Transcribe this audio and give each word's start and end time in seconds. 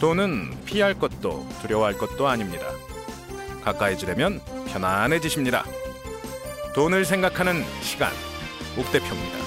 돈은 0.00 0.64
피할 0.64 0.98
것도 0.98 1.46
두려워할 1.62 1.96
것도 1.96 2.26
아닙니다. 2.26 2.66
가까이 3.62 3.96
지려면 3.96 4.40
편안해지십니다. 4.66 5.64
돈을 6.74 7.04
생각하는 7.04 7.62
시간, 7.80 8.12
옥 8.76 8.90
대표입니다. 8.92 9.38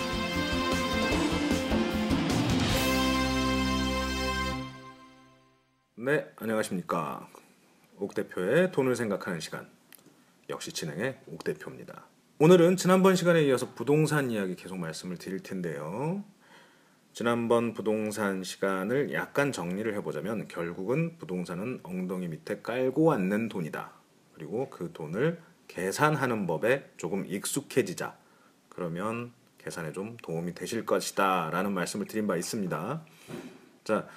네, 5.96 6.26
안녕하십니까. 6.37 7.27
옥 8.00 8.15
대표의 8.15 8.72
돈을 8.72 8.95
생각하는 8.95 9.40
시간. 9.41 9.68
역시 10.50 10.72
진행의 10.72 11.19
옥 11.27 11.44
대표입니다. 11.44 12.05
오늘은 12.40 12.77
지난번 12.77 13.15
시간에 13.15 13.44
이어서 13.44 13.73
부동산 13.73 14.32
이야기 14.32 14.55
계속 14.55 14.77
말씀을 14.77 15.18
드릴 15.18 15.41
텐데요. 15.44 16.23
지난번 17.17 17.73
부동산 17.73 18.44
시간을 18.44 19.12
약간 19.12 19.52
정리를 19.52 19.91
해보자면 19.95 20.48
결국은 20.48 21.17
부동산은 21.17 21.80
엉덩이 21.81 22.27
밑에 22.27 22.62
깔고 22.62 23.12
앉는 23.12 23.49
돈이다. 23.49 23.90
그리고 24.35 24.70
그 24.70 24.91
돈을 24.93 25.41
계산하는 25.67 26.45
법에 26.45 26.91
조금 26.95 27.26
익숙해지자. 27.26 28.16
그러면 28.70 29.31
계산에 29.57 29.93
좀 29.93 30.16
도움이 30.21 30.53
되실 30.53 30.85
것이다. 30.85 31.49
라는 31.49 31.73
말씀을 31.73 32.05
드린 32.05 32.27
바 32.27 32.38
있습니다. 32.38 33.02
자, 33.84 34.07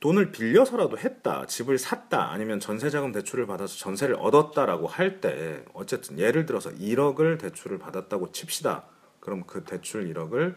돈을 0.00 0.32
빌려서라도 0.32 0.96
했다, 0.96 1.44
집을 1.44 1.76
샀다, 1.76 2.32
아니면 2.32 2.60
전세자금 2.60 3.12
대출을 3.12 3.44
받아서 3.46 3.76
전세를 3.76 4.14
얻었다라고 4.14 4.86
할 4.86 5.20
때, 5.20 5.62
어쨌든 5.74 6.18
예를 6.18 6.46
들어서 6.46 6.70
1억을 6.70 7.38
대출을 7.38 7.78
받았다고 7.78 8.32
칩시다. 8.32 8.84
그럼 9.20 9.42
그 9.46 9.64
대출 9.64 10.10
1억을 10.10 10.54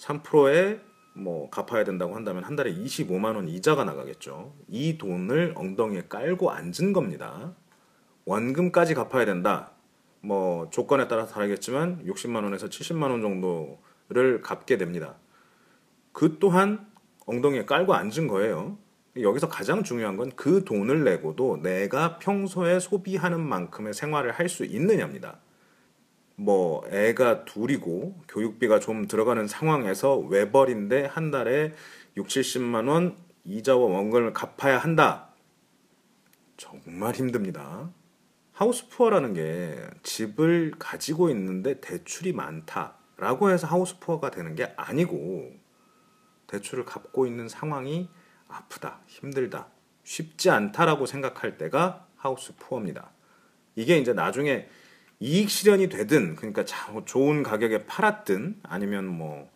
3%에 0.00 0.80
뭐 1.14 1.50
갚아야 1.50 1.84
된다고 1.84 2.14
한다면 2.14 2.44
한 2.44 2.56
달에 2.56 2.72
25만 2.72 3.36
원 3.36 3.48
이자가 3.48 3.84
나가겠죠. 3.84 4.54
이 4.68 4.96
돈을 4.96 5.54
엉덩이에 5.56 6.04
깔고 6.08 6.50
앉은 6.50 6.92
겁니다. 6.92 7.54
원금까지 8.24 8.94
갚아야 8.94 9.24
된다. 9.26 9.72
뭐 10.22 10.70
조건에 10.70 11.08
따라 11.08 11.26
다르겠지만 11.26 12.04
60만 12.06 12.44
원에서 12.44 12.68
70만 12.68 13.10
원 13.10 13.20
정도를 13.20 14.40
갚게 14.42 14.78
됩니다. 14.78 15.16
그 16.12 16.38
또한 16.38 16.86
엉덩이에 17.26 17.64
깔고 17.66 17.94
앉은 17.94 18.28
거예요. 18.28 18.78
여기서 19.20 19.48
가장 19.48 19.82
중요한 19.82 20.16
건 20.16 20.30
그 20.36 20.64
돈을 20.64 21.04
내고도 21.04 21.60
내가 21.62 22.18
평소에 22.18 22.78
소비하는 22.78 23.40
만큼의 23.40 23.92
생활을 23.92 24.32
할 24.32 24.48
수 24.48 24.64
있느냐입니다. 24.64 25.40
뭐 26.40 26.88
애가 26.88 27.44
둘이고 27.44 28.22
교육비가 28.26 28.80
좀 28.80 29.06
들어가는 29.06 29.46
상황에서 29.46 30.16
외벌인데 30.16 31.04
한 31.04 31.30
달에 31.30 31.74
6, 32.16 32.28
70만 32.28 32.88
원 32.88 33.14
이자와 33.44 33.84
원금을 33.84 34.32
갚아야 34.32 34.78
한다. 34.78 35.28
정말 36.56 37.14
힘듭니다. 37.14 37.90
하우스푸어라는 38.52 39.34
게 39.34 39.76
집을 40.02 40.72
가지고 40.78 41.28
있는데 41.28 41.78
대출이 41.80 42.32
많다라고 42.32 43.50
해서 43.50 43.66
하우스푸어가 43.66 44.30
되는 44.30 44.54
게 44.54 44.72
아니고 44.78 45.52
대출을 46.46 46.86
갚고 46.86 47.26
있는 47.26 47.50
상황이 47.50 48.08
아프다, 48.48 49.00
힘들다, 49.06 49.68
쉽지 50.04 50.48
않다라고 50.48 51.04
생각할 51.04 51.58
때가 51.58 52.06
하우스푸어입니다. 52.16 53.10
이게 53.76 53.98
이제 53.98 54.14
나중에 54.14 54.68
이익 55.20 55.50
실현이 55.50 55.88
되든 55.88 56.36
그러니까 56.36 56.64
좋은 57.04 57.42
가격에 57.42 57.86
팔았든 57.86 58.60
아니면 58.62 59.06
뭐 59.06 59.50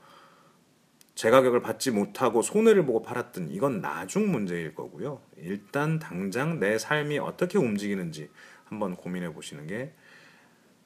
제 1.15 1.31
가격을 1.31 1.62
받지 1.62 1.93
못하고 1.93 2.43
손해를 2.43 2.84
보고 2.84 3.03
팔았든 3.03 3.51
이건 3.51 3.81
나중 3.81 4.33
문제일 4.33 4.75
거고요. 4.75 5.21
일단 5.37 6.01
당장 6.01 6.59
내 6.59 6.77
삶이 6.77 7.19
어떻게 7.19 7.56
움직이는지 7.56 8.31
한번 8.65 8.97
고민해 8.97 9.33
보시는 9.33 9.69
게 9.69 9.93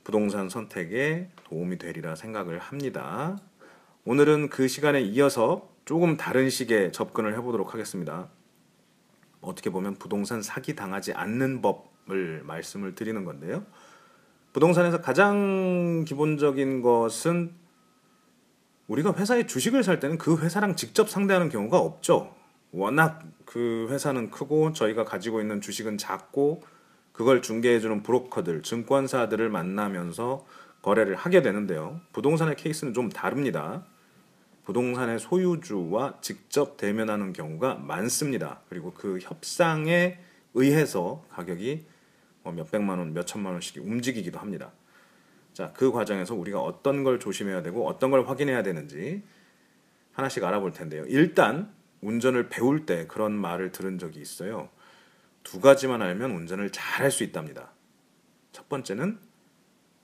부동산 0.05 0.51
선택에 0.51 1.31
도움이 1.45 1.79
되리라 1.79 2.15
생각을 2.15 2.59
합니다. 2.59 3.39
오늘은 4.05 4.51
그 4.51 4.69
시간에 4.69 5.01
이어서 5.01 5.71
조금 5.87 6.19
다른 6.19 6.51
식의 6.51 6.93
접근을 6.93 7.35
해보도록 7.39 7.73
하겠습니다. 7.73 8.29
어떻게 9.41 9.71
보면 9.71 9.97
부동산 9.97 10.43
사기 10.43 10.75
당하지 10.75 11.15
않는 11.15 11.63
법을 11.63 12.43
말씀을 12.45 12.95
드리는 12.95 13.25
건데요. 13.25 13.65
부동산에서 14.53 15.01
가장 15.01 16.05
기본적인 16.07 16.83
것은 16.83 17.53
우리가 18.87 19.15
회사의 19.15 19.47
주식을 19.47 19.83
살 19.85 20.01
때는 20.01 20.19
그 20.19 20.39
회사랑 20.39 20.75
직접 20.75 21.11
상대하는 21.11 21.51
경우가 21.51 21.79
없죠. 21.79 22.35
워낙 22.73 23.23
그 23.45 23.87
회사는 23.91 24.31
크고 24.31 24.73
저희가 24.73 25.05
가지고 25.05 25.41
있는 25.41 25.61
주식은 25.61 25.99
작고 25.99 26.63
그걸 27.13 27.43
중개해주는 27.43 28.03
브로커들, 28.03 28.63
증권사들을 28.63 29.49
만나면서 29.51 30.47
거래를 30.83 31.17
하게 31.17 31.43
되는데요. 31.43 32.01
부동산의 32.13 32.57
케이스는 32.57 32.95
좀 32.95 33.09
다릅니다. 33.09 33.85
부동산의 34.65 35.19
소유주와 35.19 36.19
직접 36.21 36.77
대면하는 36.77 37.33
경우가 37.33 37.77
많습니다. 37.77 38.61
그리고 38.69 38.93
그 38.93 39.19
협상에 39.21 40.19
의해서 40.55 41.25
가격이 41.31 41.87
뭐 42.43 42.53
몇백만 42.53 42.99
원, 42.99 43.13
몇천만 43.15 43.53
원씩 43.53 43.85
움직이기도 43.85 44.39
합니다. 44.39 44.73
자, 45.53 45.73
그 45.73 45.91
과정에서 45.91 46.35
우리가 46.35 46.61
어떤 46.61 47.03
걸 47.05 47.19
조심해야 47.19 47.63
되고 47.63 47.87
어떤 47.87 48.11
걸 48.11 48.29
확인해야 48.29 48.63
되는지 48.63 49.23
하나씩 50.13 50.43
알아볼 50.45 50.73
텐데요. 50.73 51.05
일단 51.07 51.73
운전을 52.01 52.49
배울 52.49 52.87
때 52.87 53.07
그런 53.07 53.33
말을 53.33 53.73
들은 53.73 53.99
적이 53.99 54.21
있어요. 54.21 54.69
두 55.43 55.61
가지만 55.61 56.03
알면 56.03 56.31
운전을 56.31 56.71
잘 56.71 56.89
할 57.01 57.11
수 57.11 57.23
있답니다. 57.25 57.71
첫 58.53 58.69
번째는 58.69 59.19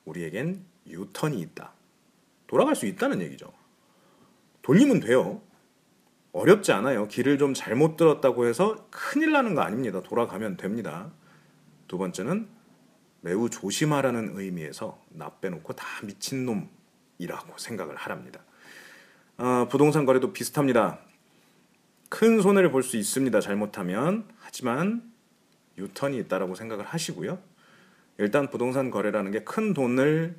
우리에겐 0.04 0.64
유턴이 0.86 1.40
있다. 1.40 1.72
돌아갈 2.46 2.76
수 2.76 2.86
있다는 2.86 3.20
얘기죠. 3.22 3.52
돌리면 4.62 5.00
돼요. 5.00 5.42
어렵지 6.32 6.72
않아요. 6.72 7.08
길을 7.08 7.38
좀 7.38 7.54
잘못 7.54 7.96
들었다고 7.96 8.46
해서 8.46 8.86
큰일 8.90 9.32
나는 9.32 9.54
거 9.54 9.62
아닙니다. 9.62 10.02
돌아가면 10.02 10.56
됩니다. 10.56 11.12
두 11.94 11.98
번째는 11.98 12.48
매우 13.20 13.48
조심하라는 13.48 14.36
의미에서 14.36 15.00
나 15.10 15.30
빼놓고 15.40 15.74
다 15.74 15.86
미친놈이라고 16.02 17.56
생각을 17.56 17.94
하랍니다. 17.94 18.40
어, 19.38 19.68
부동산 19.70 20.04
거래도 20.04 20.32
비슷합니다. 20.32 20.98
큰 22.08 22.42
손해를 22.42 22.72
볼 22.72 22.82
수 22.82 22.96
있습니다. 22.96 23.40
잘못하면. 23.40 24.26
하지만 24.40 25.08
유턴이 25.78 26.18
있다라고 26.18 26.56
생각을 26.56 26.84
하시고요. 26.84 27.38
일단 28.18 28.50
부동산 28.50 28.90
거래라는 28.90 29.30
게 29.30 29.44
큰 29.44 29.72
돈을 29.72 30.34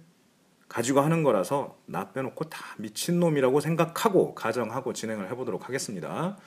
가지고 0.67 0.99
하는 0.99 1.23
거라서 1.23 1.79
나 1.85 2.11
빼놓고 2.11 2.49
다 2.49 2.75
미친놈이라고 2.79 3.61
생각하고 3.61 4.35
가정하고 4.35 4.91
진행을 4.91 5.31
해보도록 5.31 5.69
하겠습니다. 5.69 6.37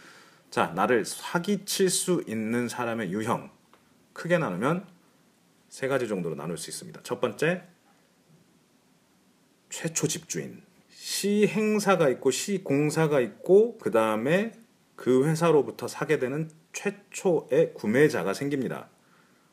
자, 0.51 0.67
나를 0.75 1.07
사기칠 1.07 1.89
수 1.89 2.23
있는 2.27 2.69
사람의 2.69 3.11
유형 3.11 3.51
크게 4.13 4.37
나누면 4.37 4.98
세 5.69 5.89
가지 5.89 6.09
정도로 6.09 6.35
나눌 6.35 6.57
수 6.57 6.71
있습니다. 6.71 7.03
첫 7.03 7.21
번째, 7.21 7.63
최초 9.71 10.09
집주인. 10.09 10.63
시행사가 10.91 12.09
있고 12.11 12.31
시공사가 12.31 13.21
있고 13.21 13.79
그 13.79 13.91
다음에 13.91 14.53
그 14.97 15.27
회사로부터 15.27 15.87
사게 15.87 16.19
되는 16.19 16.51
최초의 16.73 17.75
구매자가 17.75 18.35
생깁니다. 18.35 18.89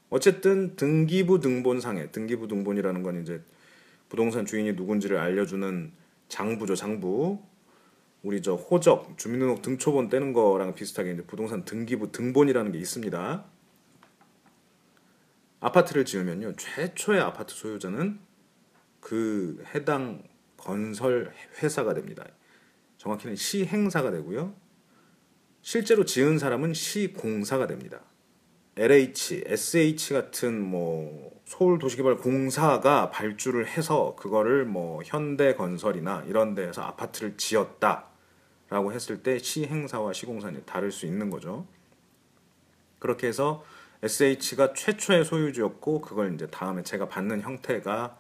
어쨌든 0.09 0.75
등기부 0.75 1.39
등본상에 1.39 2.11
등기부 2.11 2.47
등본이라는 2.47 3.03
건 3.03 3.21
이제 3.21 3.41
부동산 4.09 4.45
주인이 4.45 4.73
누군지를 4.73 5.17
알려주는 5.17 5.91
장부죠 6.29 6.75
장부. 6.75 7.39
우리 8.23 8.41
저 8.41 8.55
호적 8.55 9.17
주민등록 9.17 9.61
등초본 9.61 10.09
떼는 10.09 10.33
거랑 10.33 10.73
비슷하게 10.73 11.11
이제 11.11 11.23
부동산 11.23 11.63
등기부 11.63 12.11
등본이라는 12.11 12.71
게 12.71 12.79
있습니다. 12.79 13.45
아파트를 15.59 16.05
지으면요 16.05 16.53
최초의 16.53 17.21
아파트 17.21 17.53
소유자는 17.53 18.19
그 18.99 19.63
해당 19.73 20.23
건설 20.57 21.33
회사가 21.61 21.93
됩니다. 21.93 22.25
정확히는 22.97 23.35
시행사가 23.35 24.11
되고요. 24.11 24.55
실제로 25.61 26.05
지은 26.05 26.37
사람은 26.37 26.73
시공사가 26.73 27.67
됩니다. 27.67 28.01
LH, 28.77 29.43
SH 29.45 30.13
같은 30.13 30.61
뭐 30.61 31.31
서울 31.45 31.79
도시개발 31.79 32.17
공사가 32.17 33.09
발주를 33.09 33.67
해서 33.67 34.15
그거를 34.19 34.65
뭐 34.65 35.01
현대건설이나 35.03 36.25
이런 36.27 36.55
데에서 36.55 36.81
아파트를 36.81 37.37
지었다라고 37.37 38.91
했을 38.91 39.23
때 39.23 39.39
시행사와 39.39 40.13
시공사는 40.13 40.65
다를 40.65 40.91
수 40.91 41.05
있는 41.05 41.29
거죠. 41.29 41.65
그렇게 42.99 43.27
해서 43.27 43.63
SH가 44.05 44.73
최초의 44.73 45.25
소유주였고 45.25 46.01
그걸 46.01 46.33
이제 46.35 46.47
다음에 46.47 46.83
제가 46.83 47.07
받는 47.07 47.41
형태가 47.41 48.17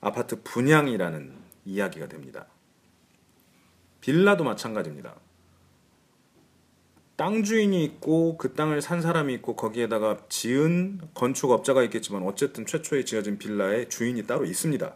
아파트 0.00 0.42
분양이라는 0.42 1.34
이야기가 1.64 2.08
됩니다. 2.08 2.46
빌라도 4.00 4.44
마찬가지입니다. 4.44 5.14
땅 7.16 7.42
주인이 7.44 7.84
있고 7.84 8.36
그 8.36 8.54
땅을 8.54 8.82
산 8.82 9.00
사람이 9.00 9.32
있고 9.34 9.54
거기에다가 9.54 10.18
지은 10.28 11.00
건축업자가 11.14 11.82
있겠지만 11.84 12.24
어쨌든 12.24 12.66
최초에 12.66 13.04
지어진 13.04 13.38
빌라의 13.38 13.88
주인이 13.88 14.26
따로 14.26 14.44
있습니다. 14.44 14.94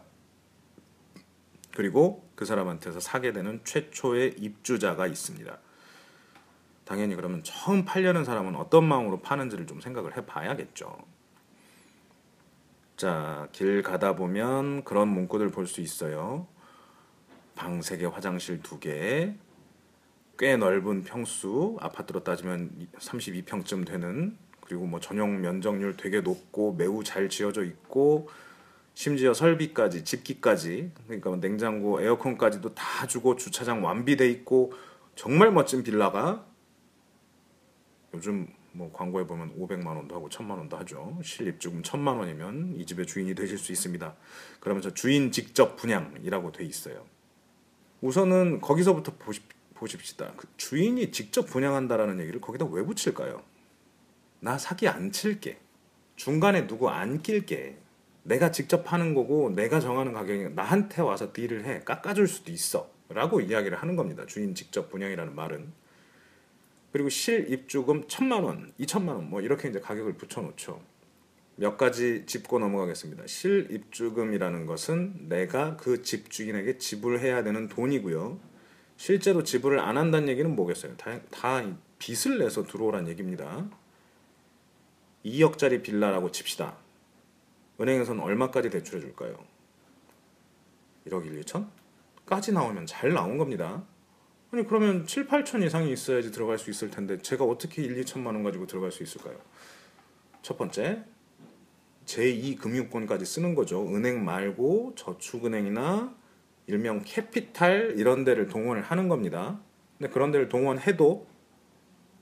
그리고 1.73 2.27
그 2.35 2.45
사람한테서 2.45 2.99
사게 2.99 3.33
되는 3.33 3.61
최초의 3.63 4.35
입주자가 4.39 5.07
있습니다. 5.07 5.57
당연히 6.87 7.15
그러면 7.15 7.43
처음 7.43 7.83
팔려는 7.83 8.23
사람은 8.23 8.55
어떤 8.55 8.85
마음으로 8.87 9.19
파는지를 9.19 9.67
좀 9.67 9.81
생각을 9.81 10.15
해봐야겠죠. 10.15 10.97
자, 12.95 13.49
길 13.51 13.83
가다 13.83 14.15
보면 14.15 14.85
그런 14.85 15.09
문구들 15.09 15.51
볼 15.51 15.67
수 15.67 15.81
있어요. 15.81 16.47
방 17.55 17.81
3개, 17.81 18.09
화장실 18.09 18.61
2개, 18.61 19.35
꽤 20.39 20.55
넓은 20.55 21.03
평수, 21.03 21.75
아파트로 21.81 22.23
따지면 22.23 22.87
32평쯤 22.97 23.85
되는 23.85 24.37
그리고 24.61 24.85
뭐 24.85 25.01
전용 25.01 25.41
면적률 25.41 25.97
되게 25.97 26.21
높고 26.21 26.75
매우 26.75 27.03
잘 27.03 27.27
지어져 27.27 27.63
있고 27.65 28.29
심지어 28.93 29.33
설비까지 29.33 30.05
집기까지 30.05 30.91
그러니까 31.05 31.31
뭐 31.31 31.39
냉장고, 31.39 32.01
에어컨까지도 32.01 32.73
다 32.75 33.07
주고 33.07 33.35
주차장 33.35 33.83
완비돼 33.83 34.29
있고 34.29 34.71
정말 35.15 35.51
멋진 35.51 35.83
빌라가 35.83 36.46
요즘 38.13 38.47
뭐 38.71 38.91
광고에 38.93 39.25
보면 39.25 39.57
500만 39.57 39.87
원도 39.87 40.15
하고 40.15 40.29
1000만 40.29 40.51
원도 40.51 40.77
하죠. 40.77 41.19
실입주금 41.23 41.81
1000만 41.81 42.19
원이면 42.19 42.75
이 42.75 42.85
집의 42.85 43.07
주인이 43.07 43.33
되실 43.35 43.57
수 43.57 43.71
있습니다. 43.71 44.15
그러면서 44.59 44.93
주인 44.93 45.31
직접 45.31 45.75
분양이라고 45.75 46.51
돼 46.51 46.63
있어요. 46.63 47.05
우선은 48.01 48.61
거기서부터 48.61 49.13
보십, 49.17 49.43
보십시다. 49.73 50.33
그 50.37 50.47
주인이 50.57 51.11
직접 51.11 51.43
분양한다라는 51.43 52.19
얘기를 52.19 52.39
거기다 52.39 52.65
왜 52.65 52.83
붙일까요? 52.83 53.41
나 54.39 54.57
사기 54.57 54.87
안 54.87 55.11
칠게. 55.11 55.59
중간에 56.15 56.67
누구 56.67 56.89
안 56.89 57.21
낄게. 57.21 57.77
내가 58.23 58.51
직접 58.51 58.91
하는 58.91 59.13
거고 59.13 59.49
내가 59.49 59.79
정하는 59.79 60.13
가격이 60.13 60.49
나한테 60.49 61.01
와서 61.01 61.31
딜을 61.33 61.65
해. 61.65 61.79
깎아줄 61.83 62.27
수도 62.27 62.51
있어. 62.51 62.91
라고 63.09 63.39
이야기를 63.39 63.81
하는 63.81 63.95
겁니다. 63.95 64.25
주인 64.27 64.53
직접 64.53 64.89
분양이라는 64.89 65.33
말은. 65.33 65.71
그리고 66.91 67.09
실입주금 67.09 68.07
천만 68.07 68.43
원, 68.43 68.71
이천만 68.77 69.15
원, 69.15 69.29
뭐 69.29 69.41
이렇게 69.41 69.69
이제 69.69 69.79
가격을 69.79 70.13
붙여놓죠. 70.13 70.81
몇 71.55 71.75
가지 71.77 72.25
짚고 72.25 72.59
넘어가겠습니다. 72.59 73.25
실입주금이라는 73.25 74.65
것은 74.65 75.27
내가 75.27 75.75
그 75.75 76.03
집주인에게 76.03 76.77
지불해야 76.77 77.43
되는 77.43 77.67
돈이고요. 77.67 78.39
실제로 78.95 79.43
지불을 79.43 79.79
안 79.79 79.97
한다는 79.97 80.27
얘기는 80.29 80.55
뭐겠어요? 80.55 80.95
다, 80.97 81.19
다 81.29 81.63
빚을 81.99 82.39
내서 82.39 82.63
들어오란 82.63 83.07
얘기입니다. 83.07 83.67
2억짜리 85.25 85.81
빌라라고 85.81 86.31
칩시다. 86.31 86.77
은행에서는 87.81 88.23
얼마까지 88.23 88.69
대출해 88.69 89.01
줄까요? 89.01 89.37
1억 91.07 91.25
1, 91.25 91.41
2천 91.41 91.67
까지 92.25 92.51
나오면 92.51 92.85
잘 92.85 93.13
나온 93.13 93.37
겁니다. 93.37 93.83
아니 94.51 94.65
그러면 94.65 95.05
7, 95.05 95.27
8천 95.27 95.63
이상이 95.63 95.91
있어야지 95.91 96.31
들어갈 96.31 96.57
수 96.57 96.69
있을 96.69 96.89
텐데 96.89 97.17
제가 97.17 97.43
어떻게 97.43 97.83
1, 97.83 98.01
2천만 98.03 98.27
원 98.27 98.43
가지고 98.43 98.65
들어갈 98.65 98.91
수 98.91 99.03
있을까요? 99.03 99.37
첫 100.41 100.57
번째 100.57 101.03
제2 102.05 102.57
금융권까지 102.57 103.25
쓰는 103.25 103.53
거죠. 103.55 103.85
은행 103.93 104.23
말고 104.23 104.93
저축은행이나 104.95 106.15
일명 106.67 107.01
캐피탈 107.03 107.95
이런 107.97 108.23
데를 108.23 108.47
동원을 108.47 108.81
하는 108.81 109.09
겁니다. 109.09 109.59
근데 109.97 110.11
그런 110.11 110.31
데를 110.31 110.47
동원해도 110.47 111.27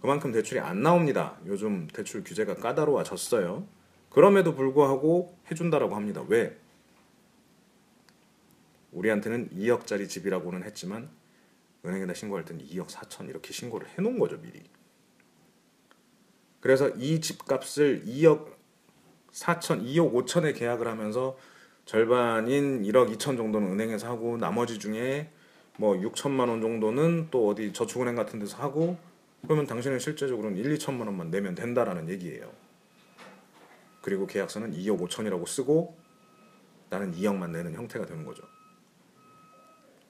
그만큼 0.01 0.31
대출이 0.31 0.59
안 0.59 0.81
나옵니다. 0.81 1.37
요즘 1.45 1.87
대출 1.87 2.23
규제가 2.23 2.55
까다로워졌어요. 2.55 3.67
그럼에도 4.09 4.55
불구하고 4.55 5.37
해준다라고 5.51 5.95
합니다. 5.95 6.23
왜? 6.27 6.57
우리한테는 8.91 9.49
2억짜리 9.49 10.07
집이라고는 10.07 10.63
했지만 10.63 11.09
은행에다 11.85 12.13
신고할 12.13 12.45
때는 12.45 12.65
2억 12.65 12.87
4천 12.87 13.29
이렇게 13.29 13.53
신고를 13.53 13.87
해놓은 13.97 14.19
거죠 14.19 14.37
미리. 14.41 14.63
그래서 16.59 16.89
이 16.89 17.21
집값을 17.21 18.05
2억 18.05 18.55
4천, 19.31 19.83
2억 19.83 20.13
5천에 20.13 20.57
계약을 20.57 20.87
하면서 20.87 21.37
절반인 21.85 22.81
1억 22.83 23.15
2천 23.15 23.37
정도는 23.37 23.71
은행에서 23.71 24.07
하고 24.07 24.37
나머지 24.37 24.79
중에 24.79 25.29
뭐 25.77 25.95
6천만 25.95 26.49
원 26.49 26.61
정도는 26.61 27.27
또 27.31 27.49
어디 27.49 27.73
저축은행 27.73 28.15
같은 28.15 28.39
데서 28.39 28.57
하고 28.57 28.97
그러면 29.43 29.67
당신은 29.67 29.99
실제적으로는 29.99 30.57
1, 30.57 30.77
2천만 30.77 31.01
원만 31.01 31.29
내면 31.29 31.53
된다라는 31.53 32.09
얘기예요. 32.09 32.51
그리고 34.01 34.25
계약서는 34.25 34.73
2억 34.73 34.99
5천이라고 35.01 35.45
쓰고 35.47 35.95
나는 36.89 37.13
2억만 37.13 37.51
내는 37.51 37.73
형태가 37.73 38.05
되는 38.05 38.25
거죠. 38.25 38.43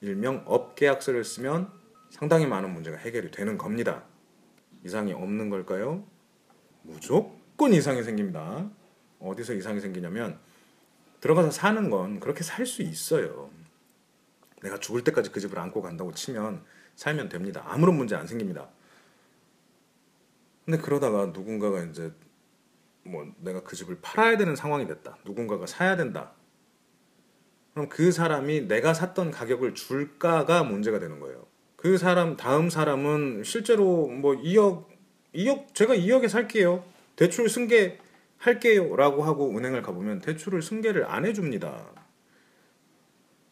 일명 0.01 0.43
업계약서를 0.45 1.23
쓰면 1.23 1.71
상당히 2.09 2.45
많은 2.45 2.73
문제가 2.73 2.97
해결이 2.97 3.31
되는 3.31 3.57
겁니다. 3.57 4.03
이상이 4.83 5.13
없는 5.13 5.49
걸까요? 5.49 6.05
무조건 6.83 7.73
이상이 7.73 8.03
생깁니다. 8.03 8.69
어디서 9.19 9.53
이상이 9.53 9.79
생기냐면 9.79 10.39
들어가서 11.21 11.51
사는 11.51 11.89
건 11.89 12.19
그렇게 12.19 12.43
살 12.43 12.65
수 12.65 12.81
있어요. 12.83 13.49
내가 14.61 14.79
죽을 14.79 15.03
때까지 15.03 15.31
그 15.31 15.39
집을 15.39 15.57
안고 15.59 15.81
간다고 15.81 16.11
치면 16.11 16.63
살면 16.95 17.29
됩니다. 17.29 17.63
아무런 17.65 17.95
문제 17.95 18.15
안 18.15 18.27
생깁니다. 18.27 18.69
근데 20.65 20.79
그러다가 20.79 21.27
누군가가 21.27 21.83
이제 21.83 22.11
뭐 23.03 23.31
내가 23.39 23.61
그 23.63 23.75
집을 23.75 23.99
팔아야 24.01 24.37
되는 24.37 24.55
상황이 24.55 24.87
됐다. 24.87 25.17
누군가가 25.25 25.67
사야 25.67 25.95
된다. 25.95 26.33
그럼 27.75 27.89
그 27.89 28.13
사람이 28.13 28.69
내가 28.69 28.93
샀던 28.93 29.31
가격을 29.31 29.75
줄까가 29.75 30.63
문제가 30.63 30.97
되는 30.97 31.19
거예요. 31.19 31.45
그 31.75 31.97
사람 31.97 32.37
다음 32.37 32.69
사람은 32.69 33.43
실제로 33.43 34.07
뭐 34.07 34.33
2억 34.33 34.85
2억 35.35 35.73
제가 35.75 35.93
2억에 35.93 36.29
살게요. 36.29 36.85
대출 37.17 37.49
승계 37.49 37.99
할게요라고 38.37 39.23
하고 39.23 39.49
은행을 39.57 39.81
가보면 39.81 40.21
대출을 40.21 40.61
승계를 40.61 41.05
안 41.05 41.25
해줍니다. 41.25 41.85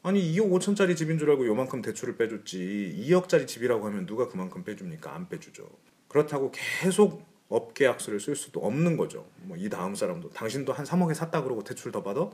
아니 0.04 0.22
2억 0.34 0.52
5천짜리 0.52 0.96
집인 0.96 1.18
줄 1.18 1.30
알고 1.30 1.46
요만큼 1.46 1.81
대출을 1.81 2.16
빼줬지 2.16 2.96
2억짜리 3.10 3.46
집이라고 3.46 3.86
하면 3.88 4.06
누가 4.06 4.30
그만큼 4.30 4.63
빼줍니까? 4.63 5.13
안 5.13 5.27
빼주죠. 5.27 5.70
그렇다고 6.08 6.53
계속 6.53 7.25
업계약서를 7.50 8.22
쓸 8.22 8.38
수도 8.38 8.62
없는 8.62 8.96
거죠. 8.96 9.27
뭐 9.42 9.58
이 9.58 9.70
다음 9.70 9.96
사람도 9.96 10.30
당신도 10.30 10.72
한 10.72 10.86
3억에 10.86 11.13
샀다 11.13 11.44
그러고 11.44 11.62
대출 11.65 11.92
더 11.92 12.01
받아? 12.01 12.30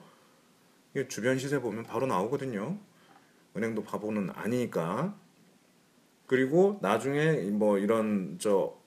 이게 0.93 1.07
주변 1.07 1.37
시세 1.37 1.59
보면 1.59 1.83
바로 1.83 2.07
나오거든요. 2.07 2.77
은행도 3.55 3.83
바보는 3.83 4.31
아니니까. 4.31 5.15
그리고 6.27 6.79
나중에 6.81 7.33
뭐 7.51 7.77
이런 7.77 8.37
저 8.39 8.77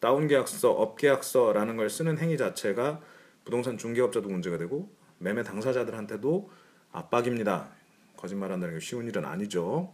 다운 0.00 0.26
계약서, 0.28 0.72
업 0.72 0.96
계약서라는 0.96 1.76
걸 1.76 1.90
쓰는 1.90 2.18
행위 2.18 2.36
자체가 2.36 3.00
부동산 3.44 3.78
중개업자도 3.78 4.28
문제가 4.28 4.58
되고 4.58 4.90
매매 5.18 5.42
당사자들한테도 5.42 6.50
압박입니다. 6.92 7.68
거짓말한다는 8.16 8.74
게 8.74 8.80
쉬운 8.80 9.06
일은 9.06 9.24
아니죠. 9.24 9.92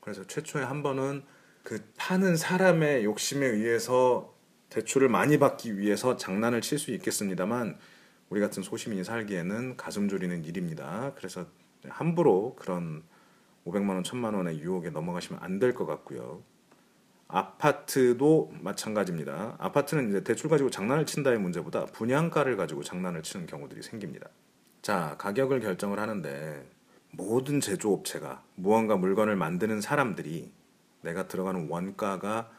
그래서 0.00 0.26
최초에 0.26 0.62
한 0.62 0.82
번은 0.82 1.22
그 1.62 1.82
파는 1.96 2.36
사람의 2.36 3.04
욕심에 3.04 3.46
의해서 3.46 4.34
대출을 4.70 5.08
많이 5.08 5.38
받기 5.38 5.78
위해서 5.78 6.16
장난을 6.16 6.60
칠 6.60 6.78
수 6.78 6.92
있겠습니다만 6.92 7.78
우리 8.30 8.40
같은 8.40 8.62
소시민이 8.62 9.04
살기에는 9.04 9.76
가슴 9.76 10.08
졸이는 10.08 10.44
일입니다. 10.44 11.12
그래서 11.16 11.46
함부로 11.88 12.54
그런 12.56 13.02
500만 13.64 13.90
원, 13.90 14.02
1000만 14.02 14.34
원의 14.34 14.60
유혹에 14.60 14.90
넘어가시면 14.90 15.42
안 15.42 15.58
될 15.58 15.74
것 15.74 15.86
같고요. 15.86 16.42
아파트도 17.28 18.52
마찬가지입니다. 18.60 19.56
아파트는 19.58 20.08
이제 20.08 20.24
대출 20.24 20.48
가지고 20.48 20.70
장난을 20.70 21.04
친다의 21.06 21.38
문제보다 21.38 21.84
분양가를 21.86 22.56
가지고 22.56 22.82
장난을 22.82 23.22
치는 23.22 23.46
경우들이 23.46 23.82
생깁니다. 23.82 24.28
자, 24.80 25.14
가격을 25.18 25.60
결정을 25.60 25.98
하는데 25.98 26.66
모든 27.10 27.60
제조업체가 27.60 28.42
무언가 28.54 28.96
물건을 28.96 29.36
만드는 29.36 29.80
사람들이 29.82 30.50
내가 31.02 31.28
들어가는 31.28 31.68
원가가 31.68 32.50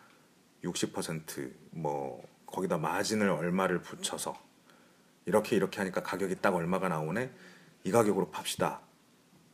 60%뭐 0.64 2.24
거기다 2.46 2.78
마진을 2.78 3.30
얼마를 3.30 3.82
붙여서 3.82 4.38
이렇게 5.30 5.56
이렇게 5.56 5.78
하니까 5.78 6.02
가격이 6.02 6.42
딱 6.42 6.56
얼마가 6.56 6.90
나오네 6.90 7.32
이 7.84 7.92
가격으로 7.92 8.30
팝시다 8.32 8.82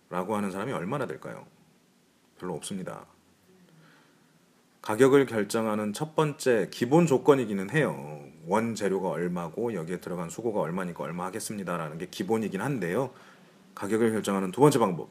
라고 0.10 0.36
하는 0.36 0.50
사람이 0.50 0.72
얼마나 0.72 1.06
될까요? 1.06 1.46
별로 2.40 2.56
없습니다. 2.56 3.06
가격을 4.82 5.26
결정하는 5.26 5.94
첫 5.94 6.16
번째 6.16 6.70
기본 6.72 7.08
조건이기는 7.08 7.72
해요. 7.72 8.24
원재료가 8.48 9.10
얼마고 9.10 9.74
여기에 9.74 10.00
들어간 10.00 10.30
수고가 10.30 10.62
얼마니까 10.62 11.04
얼마 11.04 11.26
하겠습니다라는 11.26 11.98
게 11.98 12.08
기본이긴 12.08 12.62
한데요. 12.62 13.12
가격을 13.74 14.12
결정하는 14.12 14.52
두 14.52 14.62
번째 14.62 14.80
방법. 14.80 15.10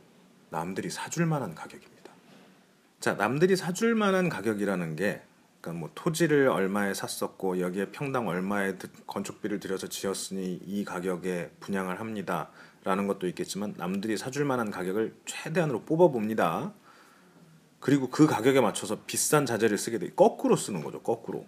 남들이 0.51 0.89
사줄 0.89 1.27
만한 1.27 1.55
가격입니다. 1.55 2.13
자, 3.01 3.15
남들이 3.15 3.57
사줄 3.57 3.95
만한 3.95 4.29
가격이라는 4.29 4.97
게 4.97 5.23
그러니까 5.65 5.81
뭐 5.81 5.91
토지를 5.95 6.49
얼마에 6.49 6.93
샀었고 6.93 7.59
여기에 7.61 7.87
평당 7.91 8.29
얼마의 8.29 8.77
건축비를 9.07 9.61
들여서 9.61 9.87
지었으니 9.89 10.61
이 10.63 10.85
가격에 10.85 11.53
분양을 11.61 12.01
합니다 12.01 12.51
라는 12.85 13.07
것도 13.07 13.27
있겠지만 13.29 13.73
남들이 13.79 14.19
사줄 14.19 14.45
만한 14.45 14.71
가격을 14.71 15.17
최대한으로 15.25 15.85
뽑아 15.85 16.09
봅니다. 16.09 16.75
그리고 17.81 18.11
그 18.11 18.27
가격에 18.27 18.61
맞춰서 18.61 18.99
비싼 19.07 19.47
자재를 19.47 19.79
쓰게 19.79 19.99
돼 19.99 20.11
거꾸로 20.15 20.55
쓰는 20.55 20.85
거죠. 20.85 21.01
거꾸로 21.01 21.47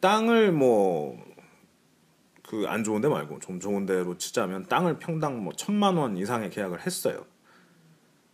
땅을 0.00 0.50
뭐 0.50 1.32
그 2.52 2.66
안 2.68 2.84
좋은 2.84 3.00
데 3.00 3.08
말고 3.08 3.38
좀 3.38 3.60
좋은 3.60 3.86
데로 3.86 4.18
치자면 4.18 4.66
땅을 4.66 4.98
평당 4.98 5.42
뭐 5.42 5.54
천만 5.56 5.96
원 5.96 6.18
이상의 6.18 6.50
계약을 6.50 6.84
했어요. 6.84 7.24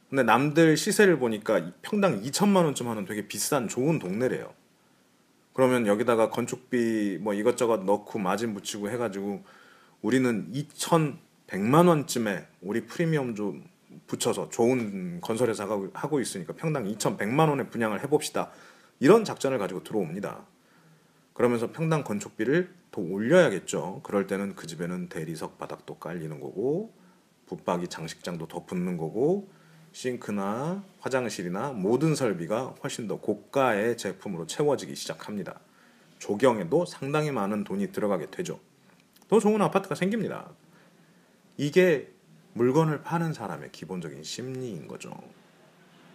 근데 0.08 0.22
남들 0.22 0.76
시세를 0.76 1.18
보니까 1.18 1.70
평당 1.82 2.22
2천만 2.22 2.64
원쯤 2.64 2.88
하는 2.88 3.04
되게 3.04 3.28
비싼 3.28 3.68
좋은 3.68 3.98
동네래요. 3.98 4.54
그러면 5.52 5.86
여기다가 5.86 6.30
건축비 6.30 7.18
뭐 7.20 7.34
이것저것 7.34 7.84
넣고 7.84 8.18
마진 8.18 8.54
붙이고 8.54 8.88
해가지고 8.90 9.44
우리는 10.00 10.50
2,100만 10.52 11.88
원쯤에 11.88 12.46
우리 12.62 12.86
프리미엄 12.86 13.34
좀 13.34 13.68
붙여서 14.06 14.48
좋은 14.48 15.20
건설회사가 15.20 15.78
하고 15.92 16.20
있으니까 16.20 16.54
평당 16.54 16.84
2,100만 16.84 17.48
원에 17.48 17.68
분양을 17.68 18.02
해봅시다. 18.02 18.50
이런 19.00 19.24
작전을 19.24 19.58
가지고 19.58 19.84
들어옵니다. 19.84 20.46
그러면서 21.34 21.70
평당 21.70 22.02
건축비를 22.02 22.72
더 22.90 23.02
올려야겠죠. 23.02 24.00
그럴 24.04 24.26
때는 24.26 24.54
그 24.54 24.66
집에는 24.66 25.08
대리석 25.08 25.58
바닥도 25.58 25.96
깔리는 25.98 26.40
거고 26.40 26.94
붙박이 27.46 27.88
장식장도 27.88 28.48
더 28.48 28.64
붙는 28.64 28.96
거고 28.96 29.50
싱크나 29.99 30.85
화장실이나 31.00 31.73
모든 31.73 32.14
설비가 32.14 32.73
훨씬 32.85 33.09
더 33.09 33.19
고가의 33.19 33.97
제품으로 33.97 34.47
채워지기 34.47 34.95
시작합니다. 34.95 35.59
조경에도 36.21 36.87
상당히 36.87 37.33
많은 37.33 37.64
돈이 37.64 37.90
들어가게 37.90 38.26
되죠. 38.31 38.61
더 39.28 39.40
좋은 39.40 39.61
아파트가 39.61 39.97
생깁니다. 39.97 40.50
이게 41.57 42.12
물건을 42.52 43.02
파는 43.02 43.33
사람의 43.33 43.73
기본적인 43.73 44.23
심리인 44.23 44.87
거죠. 44.87 45.11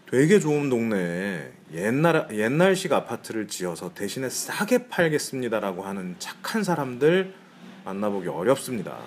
되게 0.09 0.39
좋은 0.39 0.69
동네에 0.69 1.51
옛날 1.73 2.29
옛날식 2.31 2.93
아파트를 2.93 3.49
지어서 3.49 3.93
대신에 3.93 4.29
싸게 4.29 4.87
팔겠습니다라고 4.87 5.83
하는 5.83 6.15
착한 6.19 6.63
사람들 6.63 7.33
만나보기 7.83 8.29
어렵습니다. 8.29 8.97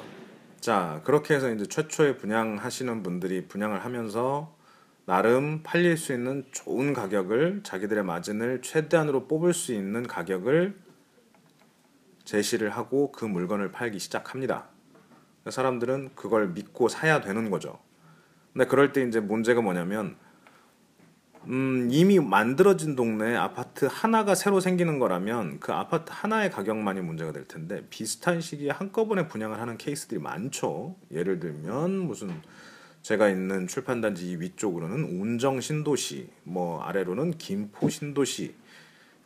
자, 0.60 1.00
그렇게 1.04 1.34
해서 1.34 1.50
이제 1.50 1.64
최초에 1.64 2.18
분양하시는 2.18 3.02
분들이 3.02 3.46
분양을 3.46 3.82
하면서 3.82 4.55
나름 5.06 5.62
팔릴 5.62 5.96
수 5.96 6.12
있는 6.12 6.44
좋은 6.50 6.92
가격을 6.92 7.60
자기들의 7.62 8.02
마진을 8.02 8.60
최대한으로 8.60 9.28
뽑을 9.28 9.54
수 9.54 9.72
있는 9.72 10.04
가격을 10.04 10.76
제시를 12.24 12.70
하고 12.70 13.12
그 13.12 13.24
물건을 13.24 13.70
팔기 13.70 14.00
시작합니다. 14.00 14.66
사람들은 15.48 16.10
그걸 16.16 16.48
믿고 16.48 16.88
사야 16.88 17.20
되는 17.20 17.50
거죠. 17.50 17.78
근데 18.52 18.66
그럴 18.66 18.92
때 18.92 19.02
이제 19.02 19.20
문제가 19.20 19.60
뭐냐면 19.60 20.16
음, 21.44 21.86
이미 21.92 22.18
만들어진 22.18 22.96
동네에 22.96 23.36
아파트 23.36 23.86
하나가 23.88 24.34
새로 24.34 24.58
생기는 24.58 24.98
거라면 24.98 25.60
그 25.60 25.72
아파트 25.72 26.10
하나의 26.12 26.50
가격만이 26.50 27.00
문제가 27.02 27.30
될 27.30 27.46
텐데 27.46 27.86
비슷한 27.90 28.40
시기에 28.40 28.70
한꺼번에 28.70 29.28
분양을 29.28 29.60
하는 29.60 29.78
케이스들이 29.78 30.20
많죠. 30.20 30.96
예를 31.12 31.38
들면 31.38 31.96
무슨 32.00 32.42
제가 33.06 33.28
있는 33.28 33.68
출판단지 33.68 34.36
위쪽으로는 34.40 35.20
운정 35.20 35.60
신도시, 35.60 36.28
뭐 36.42 36.82
아래로는 36.82 37.38
김포 37.38 37.88
신도시, 37.88 38.52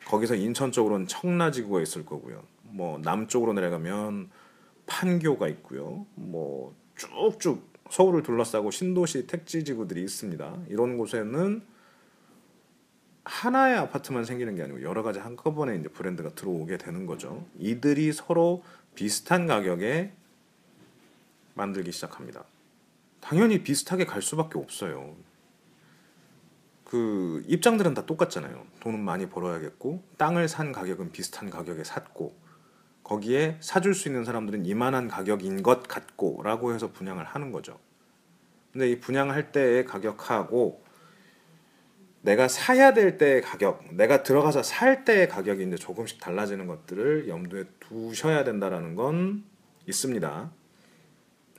거기서 0.05 0.35
인천 0.35 0.71
쪽으로는 0.71 1.07
청라지구가 1.07 1.81
있을 1.81 2.05
거고요. 2.05 2.43
뭐 2.65 2.99
남쪽으로 2.99 3.55
내려가면 3.55 4.29
판교가 4.85 5.49
있고요. 5.49 6.05
뭐 6.15 6.77
쭉쭉 6.99 7.67
서울을 7.89 8.23
둘러싸고 8.23 8.71
신도시 8.71 9.27
택지 9.27 9.65
지구들이 9.65 10.03
있습니다. 10.03 10.59
이런 10.69 10.99
곳에는 10.99 11.63
하나의 13.25 13.79
아파트만 13.79 14.27
생기는 14.27 14.57
게 14.57 14.63
아니고 14.63 14.83
여러 14.83 15.03
가지 15.03 15.21
한꺼번에 15.21 15.77
이제 15.77 15.89
브랜드가 15.89 16.35
들어오게 16.35 16.77
되는 16.77 17.07
거죠. 17.07 17.47
이들이 17.59 18.13
서로 18.13 18.63
비슷한 18.95 19.47
가격에 19.47 20.13
만들기 21.55 21.93
시작합니다. 21.93 22.45
당연히 23.21 23.63
비슷하게 23.63 24.07
갈 24.07 24.23
수밖에 24.23 24.59
없어요. 24.59 25.17
그 26.85 27.45
입장들은 27.47 27.95
다 27.95 28.05
똑같잖아요. 28.05 28.67
돈은 28.81 28.99
많이 28.99 29.29
벌어야겠고 29.29 30.03
땅을 30.17 30.49
산 30.49 30.73
가격은 30.73 31.13
비슷한 31.13 31.49
가격에 31.49 31.85
샀고 31.85 32.35
거기에 33.05 33.59
사줄 33.61 33.95
수 33.95 34.09
있는 34.09 34.25
사람들은 34.25 34.67
이만한 34.67 35.09
가격인 35.09 35.63
것 35.63 35.87
같고라고 35.87 36.75
해서 36.75 36.91
분양을 36.91 37.25
하는 37.25 37.53
거죠. 37.53 37.79
근데 38.73 38.91
이 38.91 39.01
분양할 39.01 39.53
때의 39.53 39.85
가격하고 39.85 40.85
내가 42.23 42.49
사야 42.49 42.93
될 42.93 43.19
때의 43.19 43.41
가격, 43.41 43.95
내가 43.95 44.23
들어가서 44.23 44.63
살 44.63 45.05
때의 45.05 45.29
가격이 45.29 45.65
이제 45.67 45.77
조금씩 45.77 46.21
달라지는 46.21 46.67
것들을 46.67 47.29
염두에 47.29 47.65
두셔야 47.81 48.45
된다라는 48.45 48.95
건 48.95 49.45
있습니다. 49.87 50.51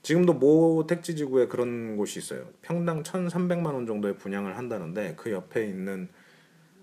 지금도 0.02 0.34
모 0.34 0.86
택지 0.88 1.16
지구에 1.16 1.48
그런 1.48 1.96
곳이 1.96 2.20
있어요. 2.20 2.48
평당 2.62 3.04
1,300만 3.04 3.68
원 3.68 3.86
정도의 3.86 4.18
분양을 4.18 4.58
한다는데 4.58 5.16
그 5.16 5.32
옆에 5.32 5.66
있는 5.68 6.10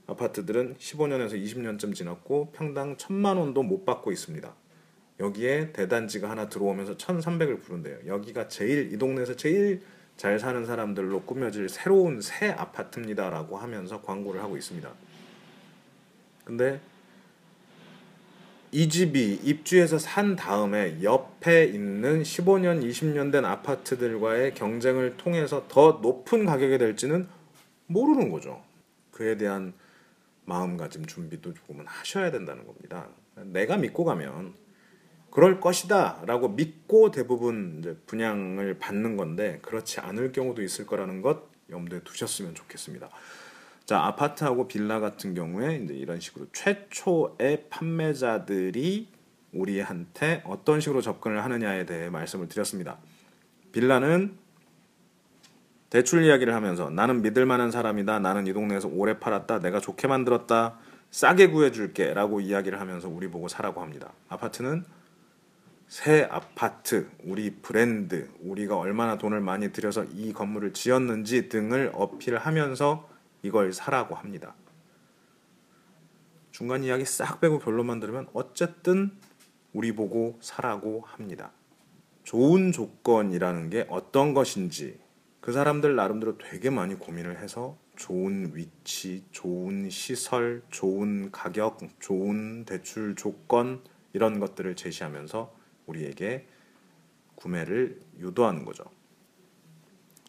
아파트들은 0.07 0.77
15년에서 0.77 1.33
20년쯤 1.33 1.95
지났고 1.95 2.53
평당 2.53 2.97
1,000만 2.97 3.39
원도 3.39 3.63
못 3.63 3.85
받고 3.85 4.13
있습니다. 4.13 4.55
여기에 5.21 5.73
대단지가 5.73 6.31
하나 6.31 6.49
들어오면서 6.49 6.97
1,300을 6.97 7.61
부른대요. 7.61 7.99
여기가 8.07 8.49
제일 8.49 8.93
이 8.93 8.99
동네에서 8.99 9.35
제일 9.35 9.83
잘 10.17 10.39
사는 10.39 10.65
사람들로 10.65 11.23
꾸며질 11.23 11.69
새로운 11.69 12.21
새 12.21 12.51
아파트입니다라고 12.51 13.57
하면서 13.57 14.01
광고를 14.03 14.43
하고 14.43 14.57
있습니다. 14.57 14.91
근데 16.45 16.81
이 18.71 18.89
집이 18.89 19.41
입주해서 19.43 19.99
산 19.99 20.37
다음에 20.37 21.03
옆에 21.03 21.65
있는 21.65 22.23
15년, 22.23 22.83
20년 22.83 23.33
된 23.33 23.45
아파트들과의 23.45 24.55
경쟁을 24.55 25.17
통해서 25.17 25.65
더 25.69 26.01
높은 26.03 26.45
가격이 26.45 26.77
될지는 26.77 27.27
모르는 27.87 28.31
거죠. 28.31 28.63
그에 29.11 29.37
대한 29.37 29.73
마음가짐 30.45 31.07
준비도 31.07 31.55
조금은 31.55 31.87
하셔야 31.87 32.31
된다는 32.31 32.67
겁니다. 32.67 33.09
내가 33.37 33.77
믿고 33.77 34.05
가면 34.05 34.55
그럴 35.31 35.61
것이다 35.61 36.23
라고 36.27 36.49
믿고 36.49 37.11
대부분 37.11 37.99
분양을 38.07 38.79
받는 38.79 39.17
건데 39.17 39.59
그렇지 39.63 40.01
않을 40.01 40.33
경우도 40.33 40.63
있을 40.63 40.87
거라는 40.87 41.23
것 41.23 41.49
염두에 41.71 42.01
두셨으면 42.01 42.55
좋겠습니다. 42.55 43.09
자, 43.89 44.01
아파트하고 44.01 44.69
빌라 44.69 45.01
같은 45.01 45.33
경우에 45.33 45.77
이제 45.77 45.95
이런 45.95 46.21
식으로 46.21 46.45
최초의 46.53 47.69
판매자들이 47.71 49.09
우리한테 49.55 50.43
어떤 50.45 50.83
식으로 50.83 51.01
접근을 51.01 51.43
하느냐에 51.43 51.87
대해 51.87 52.11
말씀을 52.11 52.49
드렸습니다. 52.51 52.99
빌라는 53.73 54.37
대출 55.89 56.23
이야기를 56.23 56.55
하면서 56.55 56.91
나는 56.91 57.23
믿을 57.23 57.47
만한 57.47 57.71
사람이다. 57.71 58.19
나는 58.19 58.47
이 58.47 58.53
동네에서 58.53 58.89
오래 58.89 59.19
팔았다. 59.19 59.61
내가 59.61 59.81
좋게 59.81 60.07
만들었다. 60.07 60.79
싸게 61.11 61.47
구해줄게. 61.49 62.13
라고 62.13 62.43
이야기를 62.43 62.79
하면서 62.79 63.09
우리 63.09 63.29
보고 63.29 63.49
사라고 63.49 63.81
합니다. 63.81 64.13
아파트는 64.29 64.85
새 65.87 66.29
아파트, 66.31 67.09
우리 67.25 67.55
브랜드, 67.55 68.29
우리가 68.43 68.77
얼마나 68.77 69.17
돈을 69.17 69.41
많이 69.41 69.73
들여서 69.73 70.05
이 70.13 70.35
건물을 70.35 70.75
지었는지 70.75 71.49
등을 71.49 71.93
어필하면서 71.95 73.17
이걸 73.43 73.73
사라고 73.73 74.15
합니다. 74.15 74.55
중간 76.51 76.83
이야기 76.83 77.05
싹 77.05 77.41
빼고 77.41 77.61
결론만 77.61 78.01
들으면 78.01 78.29
어쨌든 78.33 79.13
우리 79.73 79.93
보고 79.93 80.39
사라고 80.41 81.03
합니다. 81.03 81.53
좋은 82.25 82.73
조건이라는 82.73 83.71
게 83.71 83.87
어떤 83.89 84.35
것인지 84.35 84.99
그 85.41 85.53
사람들 85.53 85.95
나름대로 85.95 86.37
되게 86.37 86.69
많이 86.69 86.95
고민을 86.95 87.39
해서 87.39 87.79
좋은 87.97 88.55
위치, 88.55 89.25
좋은 89.31 89.89
시설, 89.89 90.63
좋은 90.71 91.31
가격, 91.31 91.79
좋은 92.01 92.65
대출 92.65 93.15
조건 93.15 93.83
이런 94.13 94.41
것들을 94.41 94.77
제시하면서 94.77 95.55
우리에게 95.87 96.47
구매를 97.35 98.01
유도하는 98.19 98.65
거죠. 98.65 98.85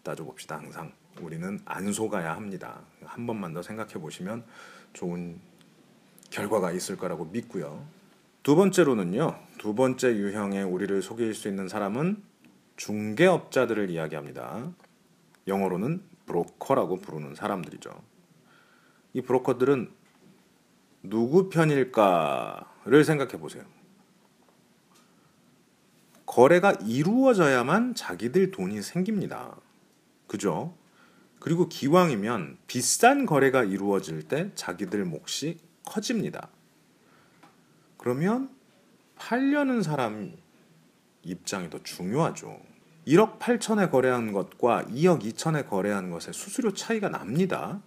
따져봅시다. 0.03 0.57
항상 0.57 0.93
우리는 1.21 1.59
안 1.65 1.91
속아야 1.91 2.35
합니다. 2.35 2.81
한 3.03 3.27
번만 3.27 3.53
더 3.53 3.61
생각해 3.61 3.93
보시면 3.93 4.45
좋은 4.93 5.39
결과가 6.29 6.71
있을 6.71 6.97
거라고 6.97 7.25
믿고요. 7.25 7.85
두 8.43 8.55
번째로는요. 8.55 9.37
두 9.57 9.75
번째 9.75 10.15
유형의 10.15 10.63
우리를 10.63 11.01
속일 11.01 11.33
수 11.33 11.47
있는 11.47 11.67
사람은 11.67 12.23
중개업자들을 12.77 13.89
이야기합니다. 13.89 14.71
영어로는 15.47 16.01
브로커라고 16.25 16.97
부르는 17.01 17.35
사람들이죠. 17.35 17.89
이 19.13 19.21
브로커들은 19.21 19.91
누구 21.03 21.49
편일까를 21.49 23.03
생각해 23.03 23.33
보세요. 23.33 23.63
거래가 26.25 26.73
이루어져야만 26.85 27.95
자기들 27.95 28.51
돈이 28.51 28.81
생깁니다. 28.81 29.55
그죠? 30.27 30.75
그리고 31.49 31.67
기왕이면 31.67 32.59
비싼 32.67 33.25
거래가 33.25 33.63
이루어질 33.63 34.21
때 34.21 34.51
자기들 34.53 35.03
몫이 35.03 35.57
커집니다. 35.83 36.49
그러면 37.97 38.51
팔려는 39.15 39.81
사람 39.81 40.33
입장이 41.23 41.71
더 41.71 41.81
중요하죠. 41.81 42.55
1억 43.07 43.39
8천에 43.39 43.89
거래한 43.89 44.31
것과 44.31 44.83
2억 44.91 45.23
2천에 45.23 45.67
거래한 45.67 46.11
것의 46.11 46.33
수수료 46.33 46.75
차이가 46.75 47.09
납니다. 47.09 47.81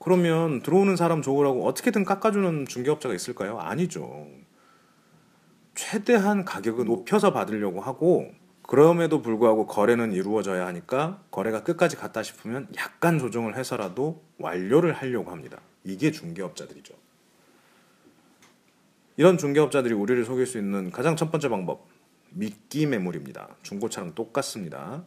그러면 0.00 0.62
들어오는 0.62 0.96
사람 0.96 1.20
좋으라고 1.20 1.66
어떻게든 1.66 2.06
깎아주는 2.06 2.64
중개업자가 2.64 3.14
있을까요? 3.14 3.58
아니죠. 3.58 4.26
최대한 5.74 6.46
가격을 6.46 6.86
높여서 6.86 7.34
받으려고 7.34 7.82
하고 7.82 8.32
그럼에도 8.66 9.22
불구하고 9.22 9.66
거래는 9.66 10.12
이루어져야 10.12 10.66
하니까 10.66 11.22
거래가 11.30 11.62
끝까지 11.62 11.96
갔다 11.96 12.22
싶으면 12.22 12.68
약간 12.76 13.18
조정을 13.18 13.56
해서라도 13.56 14.24
완료를 14.38 14.92
하려고 14.92 15.30
합니다. 15.30 15.60
이게 15.84 16.10
중개업자들이죠. 16.10 16.94
이런 19.16 19.38
중개업자들이 19.38 19.94
우리를 19.94 20.24
속일 20.24 20.46
수 20.46 20.58
있는 20.58 20.90
가장 20.90 21.16
첫 21.16 21.30
번째 21.30 21.48
방법 21.48 21.86
미끼 22.30 22.86
매물입니다. 22.86 23.48
중고차랑 23.62 24.14
똑같습니다. 24.14 25.04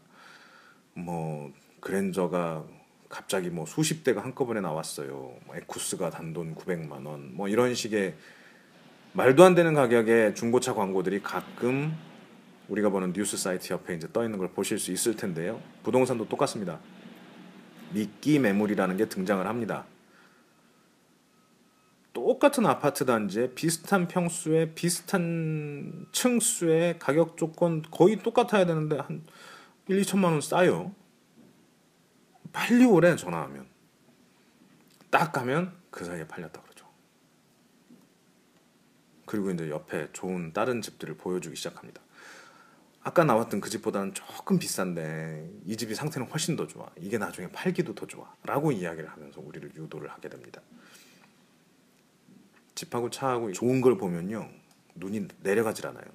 뭐 0.94 1.52
그랜저가 1.82 2.64
갑자기 3.10 3.50
뭐 3.50 3.66
수십 3.66 4.04
대가 4.04 4.24
한꺼번에 4.24 4.62
나왔어요. 4.62 5.36
뭐 5.46 5.56
에쿠스가 5.56 6.12
단돈 6.12 6.56
900만 6.56 7.06
원. 7.06 7.36
뭐 7.36 7.48
이런 7.50 7.76
식의 7.76 8.16
말도 9.14 9.44
안 9.44 9.54
되는 9.54 9.74
가격의 9.74 10.36
중고차 10.36 10.74
광고들이 10.74 11.22
가끔 11.22 11.96
우리가 12.70 12.90
보는 12.90 13.14
뉴스 13.14 13.36
사이트 13.36 13.74
옆에 13.74 13.96
이제 13.96 14.08
떠 14.14 14.24
있는 14.24 14.38
걸 14.38 14.50
보실 14.52 14.80
수 14.80 14.92
있을 14.92 15.16
텐데요. 15.16 15.62
부동산도 15.84 16.30
똑같습니다. 16.30 16.80
미끼 17.92 18.40
매물이라는 18.40 18.98
게 18.98 19.10
등장을 19.10 19.46
합니다. 19.46 19.86
똑같은 22.14 22.66
아파트 22.66 23.06
단지에 23.06 23.54
비슷한 23.54 24.08
평수에 24.08 24.74
비슷한 24.74 26.08
층수의 26.12 27.00
가격 27.00 27.38
조건 27.38 27.82
거의 27.90 28.18
똑같아야 28.22 28.66
되는데 28.66 28.98
한 28.98 29.24
1, 29.88 30.02
2천만 30.02 30.26
원 30.26 30.42
싸요. 30.42 30.94
빨리 32.52 32.86
오래 32.86 33.16
전화하면 33.16 33.68
딱 35.10 35.32
가면 35.32 35.74
그 35.90 36.06
사이에 36.06 36.28
팔렸다 36.28 36.62
그러죠. 36.62 36.86
그리고 39.26 39.52
이제 39.52 39.70
옆에 39.70 40.12
좋은 40.12 40.54
다른 40.54 40.82
집들을 40.82 41.18
보여주기 41.18 41.56
시작합니다. 41.56 42.02
아까 43.02 43.24
나왔던 43.24 43.62
그 43.62 43.70
집보다는 43.70 44.14
조금 44.14 44.60
비싼데 44.60 45.50
이 45.66 45.78
집이 45.78 45.96
상태는 45.96 46.28
훨씬 46.28 46.56
더 46.56 46.68
좋아. 46.68 46.90
이게 46.98 47.18
나중에 47.18 47.48
팔기도 47.50 47.96
더 47.96 48.06
좋아. 48.06 48.34
라고 48.44 48.72
이야기를 48.72 49.10
하면서 49.10 49.40
우리를 49.42 49.74
유도를 49.76 50.10
하게 50.10 50.30
됩니다. 50.30 50.62
집하고 52.76 53.10
차하고 53.10 53.52
좋은 53.54 53.82
걸 53.82 53.98
보면요. 53.98 54.50
눈이 54.96 55.28
내려가질 55.42 55.88
않아요. 55.88 56.06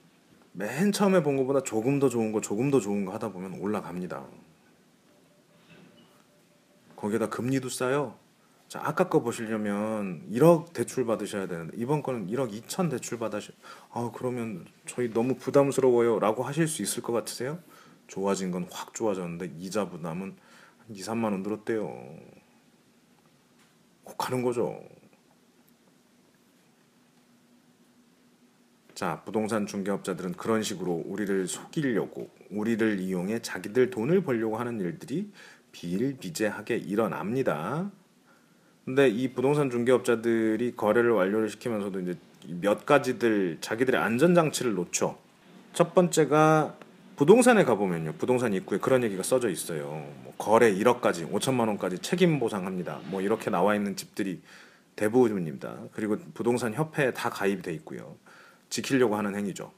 맨 0.52 0.92
처음에 0.92 1.22
본 1.22 1.36
것보다 1.36 1.62
조금 1.62 1.98
더 1.98 2.08
좋은 2.08 2.32
거, 2.32 2.40
조금 2.40 2.70
더 2.70 2.80
좋은 2.80 3.04
거 3.04 3.12
하다 3.12 3.32
보면 3.32 3.54
올라갑니다. 3.60 4.24
거기에다 6.96 7.28
금리도 7.28 7.68
싸요. 7.70 8.16
자, 8.75 8.81
아까 8.83 9.09
거 9.09 9.23
보시려면 9.23 10.28
1억 10.32 10.73
대출 10.73 11.06
받으셔야 11.06 11.47
되는데 11.47 11.76
이번 11.76 12.02
거는 12.02 12.26
1억 12.26 12.50
2천 12.50 12.91
대출 12.91 13.21
받으시. 13.21 13.52
아 13.93 14.10
그러면 14.13 14.67
저희 14.84 15.13
너무 15.13 15.37
부담스러워요라고 15.37 16.43
하실 16.43 16.67
수 16.67 16.82
있을 16.82 17.00
것 17.00 17.13
같으세요? 17.13 17.60
좋아진 18.08 18.50
건 18.50 18.67
확 18.73 18.93
좋아졌는데 18.93 19.52
이자 19.60 19.89
부담은 19.89 20.34
한 20.78 20.87
2, 20.93 21.00
3만 21.02 21.30
원 21.30 21.45
늘었대요. 21.45 21.87
꼭 24.02 24.26
하는 24.26 24.43
거죠. 24.43 24.82
자, 28.97 29.23
부동산 29.25 29.69
중개업자들은 29.69 30.32
그런 30.32 30.65
식으로 30.65 31.04
우리를 31.06 31.47
속이려고 31.47 32.28
우리를 32.50 32.99
이용해 32.99 33.39
자기들 33.43 33.91
돈을 33.91 34.25
벌려고 34.25 34.56
하는 34.56 34.80
일들이 34.80 35.32
비일비재하게 35.71 36.78
일어납니다. 36.78 37.93
근데 38.84 39.08
이 39.08 39.32
부동산 39.32 39.70
중개업자들이 39.70 40.75
거래를 40.76 41.12
완료를 41.12 41.49
시키면서도 41.49 42.00
이제 42.00 42.14
몇 42.60 42.84
가지들 42.84 43.58
자기들의 43.60 43.99
안전 44.00 44.34
장치를 44.34 44.75
놓쳐. 44.75 45.16
첫 45.73 45.94
번째가 45.94 46.76
부동산에 47.16 47.64
가보면요. 47.64 48.14
부동산 48.18 48.52
입구에 48.52 48.78
그런 48.78 49.02
얘기가 49.02 49.23
써져 49.23 49.49
있어요. 49.49 49.86
뭐 50.23 50.34
거래 50.36 50.73
1억까지, 50.75 51.30
5천만 51.30 51.68
원까지 51.68 52.00
책임 52.00 52.38
보상합니다. 52.38 53.00
뭐 53.06 53.23
이렇게 53.23 53.50
나와 53.50 53.75
있는 53.75 53.97
집들이 53.97 54.42
대부분입니다. 54.97 55.76
그리고 55.92 56.18
부동산 56.34 56.75
협회에 56.75 57.12
다 57.12 57.30
가입이 57.30 57.62
돼 57.62 57.73
있고요. 57.75 58.16
지키려고 58.68 59.16
하는 59.16 59.34
행위죠. 59.34 59.73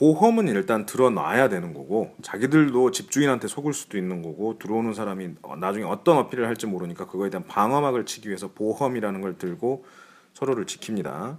보험은 0.00 0.48
일단 0.48 0.86
들어놔야 0.86 1.50
되는 1.50 1.74
거고 1.74 2.16
자기들도 2.22 2.90
집주인한테 2.90 3.48
속을 3.48 3.74
수도 3.74 3.98
있는 3.98 4.22
거고 4.22 4.58
들어오는 4.58 4.94
사람이 4.94 5.34
나중에 5.58 5.84
어떤 5.84 6.16
어필을 6.16 6.46
할지 6.46 6.66
모르니까 6.66 7.06
그거에 7.06 7.28
대한 7.28 7.46
방어막을 7.46 8.06
치기 8.06 8.28
위해서 8.28 8.48
보험이라는 8.48 9.20
걸 9.20 9.36
들고 9.36 9.84
서로를 10.32 10.64
지킵니다. 10.64 11.36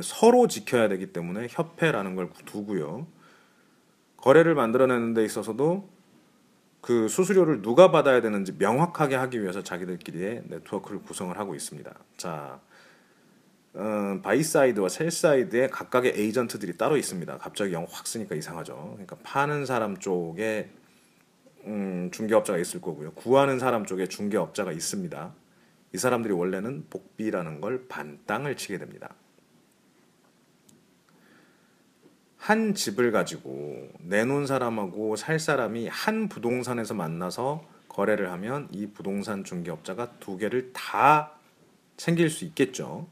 서로 0.00 0.46
지켜야 0.46 0.86
되기 0.86 1.12
때문에 1.12 1.48
협회라는 1.50 2.14
걸 2.14 2.30
두고요. 2.44 3.08
거래를 4.16 4.54
만들어내는 4.54 5.14
데 5.14 5.24
있어서도 5.24 5.88
그 6.80 7.08
수수료를 7.08 7.62
누가 7.62 7.90
받아야 7.90 8.20
되는지 8.20 8.52
명확하게 8.60 9.16
하기 9.16 9.42
위해서 9.42 9.64
자기들끼리의 9.64 10.44
네트워크를 10.46 11.02
구성을 11.02 11.36
하고 11.36 11.56
있습니다. 11.56 11.92
자, 12.16 12.60
어, 13.78 14.20
buy 14.24 14.42
side와 14.42 14.88
sell 14.88 15.12
side에 15.12 15.68
각각의 15.68 16.14
에이전트들이 16.16 16.76
따로 16.76 16.96
있습니다. 16.96 17.38
갑자기 17.38 17.72
영어 17.72 17.86
확 17.88 18.08
쓰니까 18.08 18.34
이상하죠. 18.34 18.74
그러니까 18.94 19.16
파는 19.22 19.66
사람 19.66 19.98
쪽에 19.98 20.68
음, 21.64 22.10
중개업자가 22.12 22.58
있을 22.58 22.80
거고요. 22.80 23.12
구하는 23.12 23.60
사람 23.60 23.86
쪽에 23.86 24.08
중개업자가 24.08 24.72
있습니다. 24.72 25.32
이 25.94 25.98
사람들이 25.98 26.34
원래는 26.34 26.86
복비라는 26.90 27.60
걸 27.60 27.86
반땅을 27.86 28.56
치게 28.56 28.78
됩니다. 28.78 29.14
한 32.36 32.74
집을 32.74 33.12
가지고 33.12 33.90
내놓은 34.00 34.46
사람하고 34.46 35.14
살 35.14 35.38
사람이 35.38 35.86
한 35.86 36.28
부동산에서 36.28 36.94
만나서 36.94 37.64
거래를 37.88 38.32
하면 38.32 38.66
이 38.72 38.88
부동산 38.88 39.44
중개업자가 39.44 40.18
두 40.18 40.36
개를 40.36 40.72
다 40.72 41.32
챙길 41.96 42.28
수 42.28 42.44
있겠죠. 42.44 43.06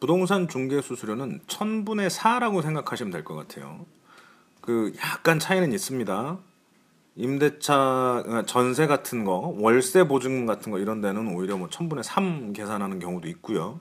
부동산 0.00 0.48
중개 0.48 0.80
수수료는 0.80 1.40
천분의 1.46 2.10
사라고 2.10 2.62
생각하시면 2.62 3.10
될 3.12 3.24
것 3.24 3.34
같아요. 3.34 3.84
그 4.60 4.92
약간 5.02 5.38
차이는 5.38 5.72
있습니다. 5.72 6.38
임대차 7.16 8.22
그러니까 8.24 8.46
전세 8.46 8.86
같은 8.86 9.24
거, 9.24 9.52
월세 9.58 10.06
보증금 10.06 10.46
같은 10.46 10.70
거 10.70 10.78
이런 10.78 11.00
데는 11.00 11.34
오히려 11.34 11.56
뭐 11.56 11.68
천분의 11.68 12.04
삼 12.04 12.52
계산하는 12.52 13.00
경우도 13.00 13.28
있고요. 13.28 13.80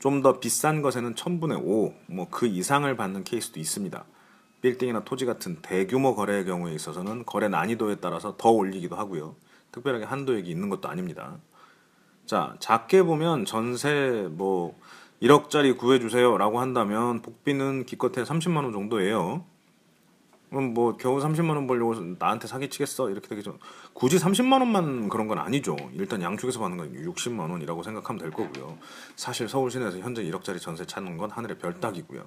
좀 0.00 0.20
더 0.22 0.38
비싼 0.40 0.82
것에는 0.82 1.14
천분의 1.16 1.58
오, 1.62 1.94
뭐 2.06 2.28
그 2.30 2.46
이상을 2.46 2.94
받는 2.96 3.24
케이스도 3.24 3.58
있습니다. 3.60 4.04
빌딩이나 4.60 5.04
토지 5.04 5.24
같은 5.24 5.56
대규모 5.62 6.14
거래의 6.14 6.44
경우에 6.44 6.74
있어서는 6.74 7.24
거래 7.24 7.48
난이도에 7.48 7.96
따라서 7.96 8.36
더 8.36 8.50
올리기도 8.50 8.96
하고요. 8.96 9.36
특별하게 9.72 10.04
한도액이 10.04 10.50
있는 10.50 10.68
것도 10.68 10.88
아닙니다. 10.88 11.38
자, 12.26 12.56
작게 12.58 13.02
보면 13.02 13.44
전세 13.46 14.26
뭐 14.30 14.78
1억짜리 15.22 15.76
구해주세요 15.76 16.36
라고 16.38 16.60
한다면 16.60 17.22
복비는 17.22 17.86
기껏해 17.86 18.24
30만 18.24 18.56
원 18.64 18.72
정도예요. 18.72 19.44
그럼 20.50 20.72
뭐 20.72 20.96
겨우 20.96 21.18
30만 21.18 21.56
원 21.56 21.66
벌려고 21.66 21.94
나한테 22.18 22.46
사기치겠어 22.46 23.10
이렇게 23.10 23.26
되겠죠. 23.28 23.58
굳이 23.92 24.18
30만 24.18 24.60
원만 24.60 25.08
그런 25.08 25.26
건 25.26 25.38
아니죠. 25.38 25.76
일단 25.94 26.22
양쪽에서 26.22 26.60
받는 26.60 26.78
건 26.78 26.92
60만 26.92 27.50
원이라고 27.50 27.82
생각하면 27.82 28.20
될 28.20 28.30
거고요. 28.30 28.78
사실 29.16 29.48
서울 29.48 29.70
시내에서 29.70 29.98
현재 29.98 30.22
1억짜리 30.22 30.60
전세 30.60 30.84
찾는 30.84 31.16
건 31.16 31.30
하늘의 31.30 31.58
별 31.58 31.80
따기고요. 31.80 32.24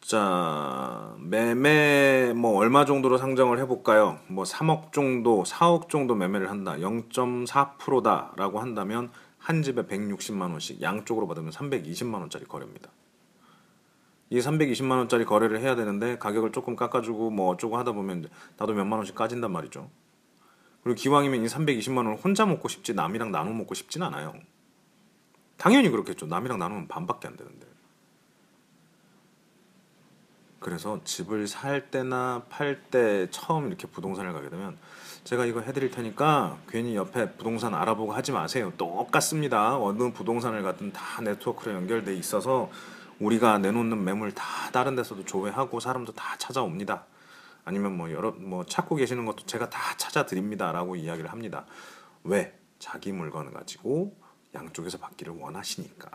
자, 0.00 1.16
매매 1.18 2.32
뭐 2.36 2.56
얼마 2.56 2.84
정도로 2.84 3.18
상정을 3.18 3.58
해볼까요? 3.58 4.20
뭐 4.28 4.44
3억 4.44 4.92
정도, 4.92 5.42
4억 5.42 5.88
정도 5.88 6.14
매매를 6.14 6.48
한다. 6.48 6.76
0.4%다라고 6.76 8.60
한다면 8.60 9.10
한 9.46 9.62
집에 9.62 9.82
160만 9.86 10.50
원씩 10.50 10.82
양쪽으로 10.82 11.28
받으면 11.28 11.52
320만 11.52 12.14
원짜리 12.14 12.44
거래입니다. 12.46 12.90
이 14.28 14.40
320만 14.40 14.98
원짜리 14.98 15.24
거래를 15.24 15.60
해야 15.60 15.76
되는데 15.76 16.18
가격을 16.18 16.50
조금 16.50 16.74
깎아주고 16.74 17.30
뭐 17.30 17.52
어쩌고 17.52 17.78
하다 17.78 17.92
보면 17.92 18.28
나도 18.56 18.74
몇만 18.74 18.98
원씩 18.98 19.14
까진단 19.14 19.52
말이죠. 19.52 19.88
그리고 20.82 20.96
기왕이면 20.96 21.44
이 21.44 21.46
320만 21.46 21.98
원을 21.98 22.16
혼자 22.16 22.44
먹고 22.44 22.66
싶지 22.66 22.94
남이랑 22.94 23.30
나눠 23.30 23.52
먹고 23.52 23.76
싶진 23.76 24.02
않아요. 24.02 24.34
당연히 25.56 25.90
그렇겠죠. 25.90 26.26
남이랑 26.26 26.58
나누면 26.58 26.88
반밖에 26.88 27.28
안 27.28 27.36
되는데. 27.36 27.68
그래서 30.58 31.00
집을 31.04 31.46
살 31.46 31.92
때나 31.92 32.42
팔 32.48 32.82
때 32.90 33.28
처음 33.30 33.68
이렇게 33.68 33.86
부동산을 33.86 34.32
가게 34.32 34.50
되면 34.50 34.76
제가 35.26 35.44
이거 35.44 35.60
해드릴 35.60 35.90
테니까 35.90 36.56
괜히 36.68 36.94
옆에 36.94 37.32
부동산 37.32 37.74
알아보고 37.74 38.12
하지 38.12 38.30
마세요. 38.30 38.72
똑같습니다. 38.78 39.76
어느 39.76 40.12
부동산을 40.12 40.62
가든 40.62 40.92
다 40.92 41.20
네트워크로 41.20 41.74
연결돼 41.74 42.14
있어서 42.14 42.70
우리가 43.18 43.58
내놓는 43.58 44.04
매물 44.04 44.30
다 44.36 44.44
다른 44.70 44.94
데서도 44.94 45.24
조회하고 45.24 45.80
사람도 45.80 46.12
다 46.12 46.36
찾아옵니다. 46.38 47.06
아니면 47.64 47.96
뭐 47.96 48.12
여러 48.12 48.30
뭐 48.30 48.64
찾고 48.64 48.94
계시는 48.94 49.26
것도 49.26 49.46
제가 49.46 49.68
다 49.68 49.96
찾아드립니다라고 49.96 50.94
이야기를 50.94 51.32
합니다. 51.32 51.66
왜? 52.22 52.56
자기 52.78 53.10
물건을 53.10 53.50
가지고 53.50 54.16
양쪽에서 54.54 54.98
받기를 54.98 55.32
원하시니까. 55.40 56.08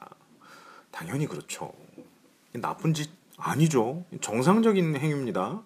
당연히 0.90 1.28
그렇죠. 1.28 1.74
나쁜 2.54 2.94
짓 2.94 3.12
아니죠. 3.36 4.06
정상적인 4.22 4.96
행위입니다. 4.96 5.64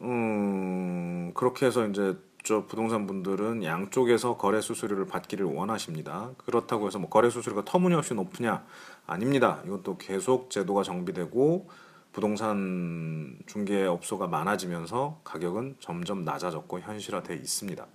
음, 0.00 1.32
그렇게 1.34 1.66
해서 1.66 1.86
이제 1.86 2.16
저 2.44 2.64
부동산 2.66 3.06
분들은 3.06 3.64
양쪽에서 3.64 4.36
거래 4.36 4.60
수수료를 4.60 5.06
받기를 5.06 5.44
원하십니다. 5.44 6.30
그렇다고 6.38 6.86
해서 6.86 6.98
뭐 6.98 7.10
거래 7.10 7.30
수수료가 7.30 7.64
터무니없이 7.64 8.14
높으냐? 8.14 8.64
아닙니다. 9.06 9.60
이것도 9.66 9.98
계속 9.98 10.50
제도가 10.50 10.82
정비되고 10.82 11.68
부동산 12.12 13.38
중개업소가 13.46 14.28
많아지면서 14.28 15.20
가격은 15.24 15.76
점점 15.80 16.24
낮아졌고 16.24 16.80
현실화돼 16.80 17.34
있습니다. 17.34 17.86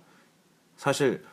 사실 0.76 1.24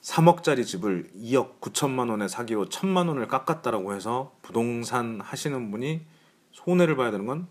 3억짜리 0.00 0.64
집을 0.64 1.10
2억 1.16 1.60
9천만 1.60 2.10
원에 2.10 2.28
사기로 2.28 2.66
1천만 2.66 3.08
원을 3.08 3.28
깎았다라고 3.28 3.94
해서 3.94 4.34
부동산 4.42 5.20
하시는 5.20 5.70
분이 5.70 6.04
손해를 6.52 6.96
봐야 6.96 7.10
되는 7.10 7.26
건 7.26 7.46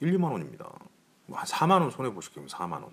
1, 0.00 0.16
2만 0.18 0.30
원입니다. 0.30 0.70
한 1.32 1.44
4만 1.44 1.80
원 1.80 1.90
손해 1.90 2.12
보시게요. 2.12 2.46
4만 2.46 2.72
원. 2.72 2.90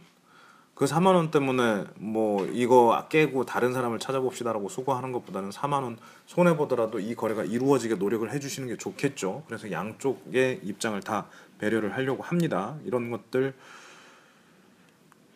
그 0.75 0.85
4만 0.85 1.13
원 1.13 1.29
때문에 1.29 1.85
뭐 1.95 2.45
이거 2.47 3.05
깨고 3.09 3.45
다른 3.45 3.73
사람을 3.73 3.99
찾아봅시다라고 3.99 4.69
수고하는 4.69 5.11
것보다는 5.11 5.51
4만 5.51 5.83
원 5.83 5.97
손해 6.25 6.57
보더라도 6.57 6.99
이 6.99 7.13
거래가 7.13 7.43
이루어지게 7.43 7.95
노력을 7.95 8.29
해주시는 8.31 8.69
게 8.69 8.77
좋겠죠. 8.77 9.43
그래서 9.45 9.71
양쪽의 9.71 10.61
입장을 10.63 10.99
다 11.01 11.27
배려를 11.59 11.93
하려고 11.93 12.23
합니다. 12.23 12.75
이런 12.85 13.11
것들 13.11 13.53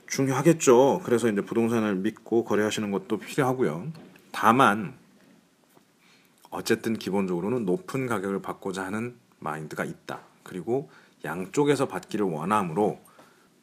중요하겠죠. 0.07 1.01
그래서 1.03 1.29
이제 1.29 1.41
부동산을 1.41 1.95
믿고 1.95 2.43
거래하시는 2.43 2.89
것도 2.91 3.17
필요하고요. 3.17 3.87
다만 4.31 4.95
어쨌든 6.49 6.97
기본적으로는 6.97 7.65
높은 7.65 8.07
가격을 8.07 8.41
받고자 8.41 8.85
하는 8.85 9.15
마인드가 9.39 9.85
있다. 9.85 10.21
그리고 10.43 10.89
양쪽에서 11.25 11.87
받기를 11.87 12.25
원하므로 12.25 12.99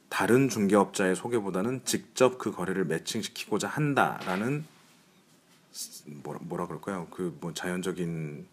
다른 0.09 0.49
중개업자의 0.49 1.17
소개보다는 1.17 1.85
직접 1.85 2.39
그 2.39 2.53
거래를 2.53 2.85
매칭시키고자 2.85 3.69
한다라는 3.69 4.65
뭐라, 6.23 6.39
뭐라 6.43 6.67
그럴까요? 6.67 7.09
그 7.11 7.37
뭐 7.41 7.53
자연적인 7.53 8.47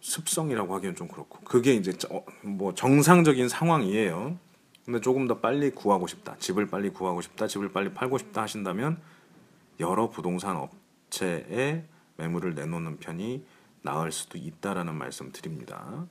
습성이라고 0.00 0.74
하기는 0.74 0.96
좀 0.96 1.08
그렇고 1.08 1.38
그게 1.44 1.72
이제 1.74 1.96
뭐 2.42 2.74
정상적인 2.74 3.48
상황이에요. 3.48 4.38
근데 4.84 5.00
조금 5.00 5.26
더 5.26 5.38
빨리 5.38 5.70
구하고 5.70 6.06
싶다. 6.06 6.36
집을 6.38 6.68
빨리 6.68 6.90
구하고 6.90 7.22
싶다. 7.22 7.46
집을 7.46 7.72
빨리 7.72 7.94
팔고 7.94 8.18
싶다 8.18 8.42
하신다면 8.42 9.00
여러 9.80 10.10
부동산 10.10 10.56
업체에 10.56 11.86
매물을 12.18 12.54
내놓는 12.54 12.98
편이 12.98 13.46
나을 13.80 14.12
수도 14.12 14.36
있다라는 14.36 14.94
말씀 14.94 15.32
드립니다. 15.32 16.06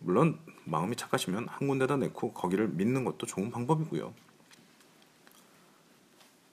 물론 0.00 0.38
마음이 0.64 0.96
착하시면 0.96 1.48
한 1.48 1.68
군데다 1.68 1.96
내고 1.96 2.32
거기를 2.32 2.68
믿는 2.68 3.04
것도 3.04 3.26
좋은 3.26 3.50
방법이고요. 3.50 4.12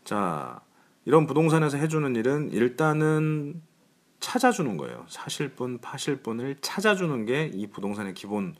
자, 0.03 0.61
이런 1.05 1.27
부동산에서 1.27 1.77
해주는 1.77 2.15
일은 2.15 2.51
일단은 2.51 3.61
찾아주는 4.19 4.77
거예요. 4.77 5.05
사실 5.07 5.49
분, 5.49 5.79
파실 5.79 6.17
분을 6.21 6.57
찾아주는 6.61 7.25
게 7.25 7.51
이 7.53 7.67
부동산의 7.67 8.13
기본 8.13 8.55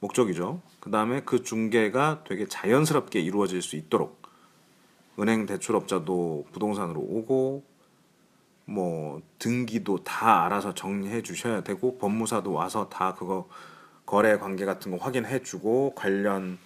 목적이죠. 0.00 0.60
그 0.80 0.90
다음에 0.90 1.22
그 1.22 1.42
중개가 1.42 2.24
되게 2.26 2.46
자연스럽게 2.46 3.20
이루어질 3.20 3.62
수 3.62 3.76
있도록 3.76 4.22
은행 5.18 5.46
대출업자도 5.46 6.46
부동산으로 6.52 7.00
오고 7.00 7.64
뭐 8.64 9.22
등기도 9.38 10.02
다 10.02 10.44
알아서 10.44 10.74
정리해 10.74 11.22
주셔야 11.22 11.62
되고 11.62 11.98
법무사도 11.98 12.52
와서 12.52 12.88
다 12.88 13.14
그거 13.14 13.48
거래 14.06 14.38
관계 14.38 14.64
같은 14.64 14.90
거 14.90 14.98
확인해 14.98 15.42
주고 15.42 15.94
관련 15.94 16.58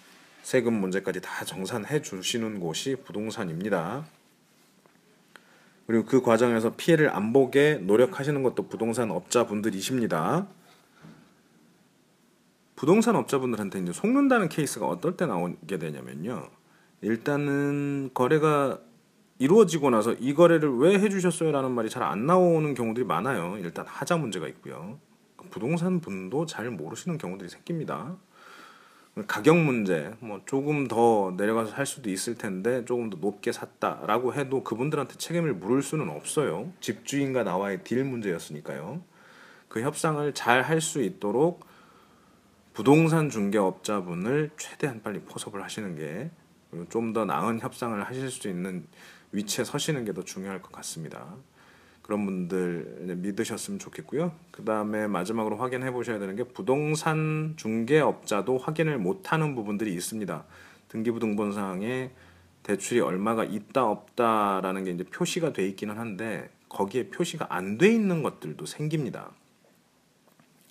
세금 0.43 0.73
문제까지 0.73 1.21
다 1.21 1.45
정산해 1.45 2.01
주시는 2.01 2.59
곳이 2.59 2.95
부동산입니다. 3.05 4.05
그리고 5.87 6.05
그 6.05 6.21
과정에서 6.21 6.75
피해를 6.75 7.09
안 7.09 7.31
보게 7.31 7.75
노력하시는 7.75 8.43
것도 8.43 8.67
부동산 8.67 9.11
업자분들이십니다. 9.11 10.47
부동산 12.75 13.15
업자분들한테 13.15 13.79
이제 13.79 13.91
속는다는 13.93 14.49
케이스가 14.49 14.87
어떨 14.87 15.17
때 15.17 15.25
나오게 15.25 15.79
되냐면요. 15.79 16.49
일단은 17.01 18.11
거래가 18.13 18.79
이루어지고 19.39 19.89
나서 19.89 20.13
이 20.13 20.33
거래를 20.33 20.77
왜 20.77 20.99
해주셨어요 20.99 21.51
라는 21.51 21.71
말이 21.71 21.89
잘 21.89 22.03
안 22.03 22.25
나오는 22.25 22.73
경우들이 22.73 23.05
많아요. 23.05 23.57
일단 23.59 23.85
하자 23.87 24.17
문제가 24.17 24.47
있고요. 24.47 24.99
부동산 25.49 25.99
분도 25.99 26.45
잘 26.45 26.69
모르시는 26.69 27.17
경우들이 27.17 27.49
생깁니다. 27.49 28.15
가격 29.27 29.57
문제, 29.57 30.13
뭐 30.19 30.41
조금 30.45 30.87
더 30.87 31.33
내려가서 31.37 31.71
살 31.71 31.85
수도 31.87 32.09
있을 32.11 32.35
텐데 32.35 32.85
조금 32.85 33.09
더 33.09 33.17
높게 33.17 33.51
샀다라고 33.51 34.35
해도 34.35 34.63
그분들한테 34.63 35.15
책임을 35.15 35.55
물을 35.55 35.81
수는 35.81 36.09
없어요. 36.09 36.71
집주인과 36.81 37.43
나와의 37.43 37.83
딜 37.83 38.03
문제였으니까요. 38.03 39.01
그 39.69 39.81
협상을 39.81 40.31
잘 40.33 40.61
할 40.61 40.81
수 40.81 41.01
있도록 41.01 41.65
부동산 42.73 43.29
중개업자분을 43.29 44.51
최대한 44.57 45.01
빨리 45.01 45.19
포섭을 45.21 45.63
하시는 45.63 45.95
게 45.95 46.29
좀 46.89 47.13
더 47.13 47.25
나은 47.25 47.59
협상을 47.61 48.01
하실 48.05 48.29
수 48.29 48.47
있는 48.49 48.85
위치에 49.31 49.63
서시는 49.63 50.05
게 50.05 50.13
더 50.13 50.21
중요할 50.23 50.61
것 50.61 50.71
같습니다. 50.73 51.35
그런 52.07 52.25
분들 52.25 53.17
믿으셨으면 53.17 53.79
좋겠고요. 53.79 54.31
그 54.51 54.63
다음에 54.63 55.07
마지막으로 55.07 55.57
확인해 55.57 55.91
보셔야 55.91 56.19
되는 56.19 56.37
게 56.37 56.45
부동산 56.45 57.53
중개업자도 57.57 58.57
확인을 58.57 58.97
못하는 58.97 59.55
부분들이 59.55 59.93
있습니다. 59.93 60.45
등기부등본상에 60.87 62.11
대출이 62.63 63.01
얼마가 63.01 63.43
있다 63.43 63.85
없다라는 63.85 64.85
게 64.85 64.91
이제 64.91 65.03
표시가 65.03 65.51
돼 65.51 65.67
있기는 65.67 65.97
한데 65.97 66.49
거기에 66.69 67.09
표시가 67.09 67.47
안 67.49 67.77
돼 67.77 67.91
있는 67.93 68.23
것들도 68.23 68.65
생깁니다. 68.65 69.31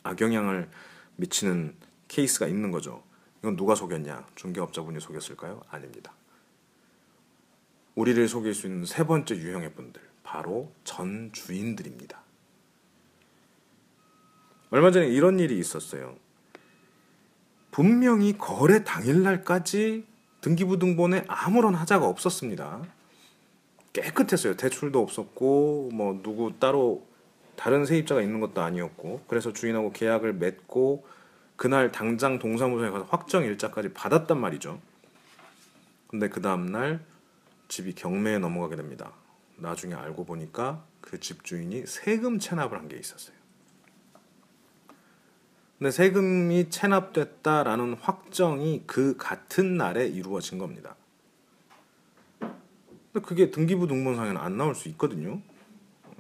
악영향을 0.04 0.70
미치는 1.16 1.74
케이스가 2.08 2.46
있는 2.46 2.70
거죠. 2.70 3.02
이건 3.40 3.56
누가 3.56 3.74
속였냐? 3.74 4.26
중개업자분이 4.36 5.00
속였을까요? 5.00 5.60
아닙니다. 5.68 6.14
우리를 7.94 8.26
속일 8.26 8.54
수 8.54 8.66
있는 8.66 8.86
세 8.86 9.04
번째 9.04 9.36
유형의 9.36 9.74
분들, 9.74 10.00
바로 10.26 10.72
전 10.82 11.30
주인들입니다. 11.32 12.20
얼마 14.70 14.90
전에 14.90 15.06
이런 15.06 15.38
일이 15.38 15.56
있었어요. 15.58 16.16
분명히 17.70 18.36
거래 18.36 18.82
당일날까지 18.82 20.04
등기부등본에 20.40 21.24
아무런 21.28 21.74
하자가 21.74 22.06
없었습니다. 22.06 22.82
깨끗했어요. 23.92 24.56
대출도 24.56 25.00
없었고, 25.00 25.90
뭐, 25.92 26.20
누구 26.22 26.52
따로 26.58 27.06
다른 27.54 27.86
세입자가 27.86 28.20
있는 28.20 28.40
것도 28.40 28.60
아니었고, 28.60 29.22
그래서 29.28 29.52
주인하고 29.52 29.92
계약을 29.92 30.34
맺고, 30.34 31.06
그날 31.54 31.92
당장 31.92 32.38
동사무소에 32.38 32.90
가서 32.90 33.06
확정 33.08 33.44
일자까지 33.44 33.94
받았단 33.94 34.38
말이죠. 34.38 34.80
근데 36.08 36.28
그 36.28 36.42
다음날 36.42 37.00
집이 37.68 37.94
경매에 37.94 38.38
넘어가게 38.38 38.76
됩니다. 38.76 39.12
나중에 39.58 39.94
알고 39.94 40.24
보니까 40.24 40.84
그 41.00 41.18
집주인이 41.20 41.86
세금 41.86 42.38
체납을 42.38 42.78
한 42.78 42.88
게 42.88 42.96
있었어요. 42.96 43.36
근데 45.78 45.90
세금이 45.90 46.70
체납됐다라는 46.70 47.94
확정이 47.94 48.82
그 48.86 49.16
같은 49.18 49.76
날에 49.76 50.06
이루어진 50.06 50.58
겁니다. 50.58 50.96
근데 52.40 53.26
그게 53.26 53.50
등기부 53.50 53.86
등본상에는 53.86 54.40
안 54.40 54.56
나올 54.56 54.74
수 54.74 54.88
있거든요. 54.90 55.40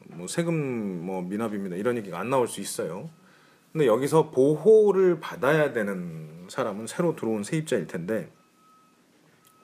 뭐 0.08 0.26
세금 0.28 1.04
뭐 1.06 1.22
미납입니다 1.22 1.76
이런 1.76 1.96
얘기가 1.96 2.18
안 2.18 2.28
나올 2.28 2.48
수 2.48 2.60
있어요. 2.60 3.08
근데 3.72 3.86
여기서 3.86 4.30
보호를 4.30 5.20
받아야 5.20 5.72
되는 5.72 6.46
사람은 6.48 6.86
새로 6.86 7.16
들어온 7.16 7.42
세입자일 7.42 7.86
텐데 7.86 8.30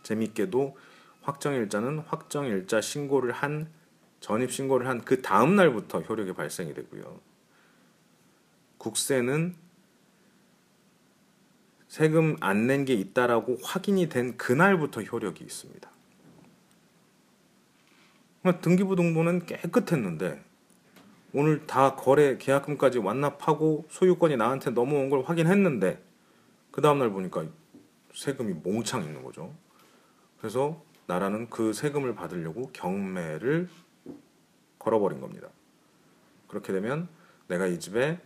재밌게도 0.03 0.77
확정일자는 1.23 2.01
확정일자 2.01 2.81
신고를 2.81 3.33
한 3.33 3.71
전입 4.21 4.53
신고를 4.53 4.87
한 4.87 5.01
그 5.05 5.21
다음 5.23 5.57
날부터 5.57 6.01
효력이 6.03 6.33
발생이 6.35 6.75
되고요. 6.75 7.21
국세는 8.79 9.55
세금 11.89 12.37
안 12.41 12.67
낸 12.67 12.85
게 12.85 12.95
있다라고 12.95 13.59
확인이 13.63 14.09
된 14.09 14.37
그날부터 14.37 15.03
효력이 15.03 15.45
있습니다. 15.45 15.91
그러니까 18.41 18.63
등기부등본은 18.63 19.47
깨끗했는데 19.47 20.43
오늘 21.35 21.67
다 21.67 21.95
거래 21.95 22.37
계약금까지 22.39 22.99
완납하고 22.99 23.87
소유권이 23.91 24.37
나한테 24.37 24.71
넘어온 24.71 25.11
걸 25.11 25.23
확인했는데 25.23 26.03
그 26.71 26.81
다음날 26.81 27.11
보니까 27.11 27.47
세금이 28.15 28.55
몽창 28.55 29.05
있는 29.05 29.23
거죠. 29.23 29.55
그래서 30.39 30.83
나라는 31.13 31.51
그 31.51 31.75
세금을 31.75 32.15
받으려고 32.15 32.71
경매를 32.73 33.69
걸어버린 34.79 35.21
겁니다. 35.21 35.49
그렇게 36.49 36.73
되면 36.73 37.09
내가 37.49 37.67
이 37.67 37.79
집에 37.79 38.19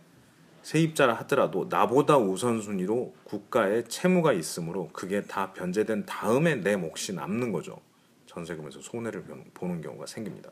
세입자라 0.63 1.13
하더라도 1.15 1.67
나보다 1.69 2.17
우선순위로 2.17 3.13
국가에 3.25 3.83
채무가 3.83 4.31
있으므로 4.33 4.89
그게 4.93 5.21
다 5.21 5.53
변제된 5.53 6.05
다음에 6.05 6.55
내 6.55 6.75
몫이 6.75 7.13
남는 7.13 7.51
거죠. 7.51 7.79
전세금에서 8.25 8.81
손해를 8.81 9.23
보는 9.53 9.81
경우가 9.81 10.05
생깁니다. 10.05 10.51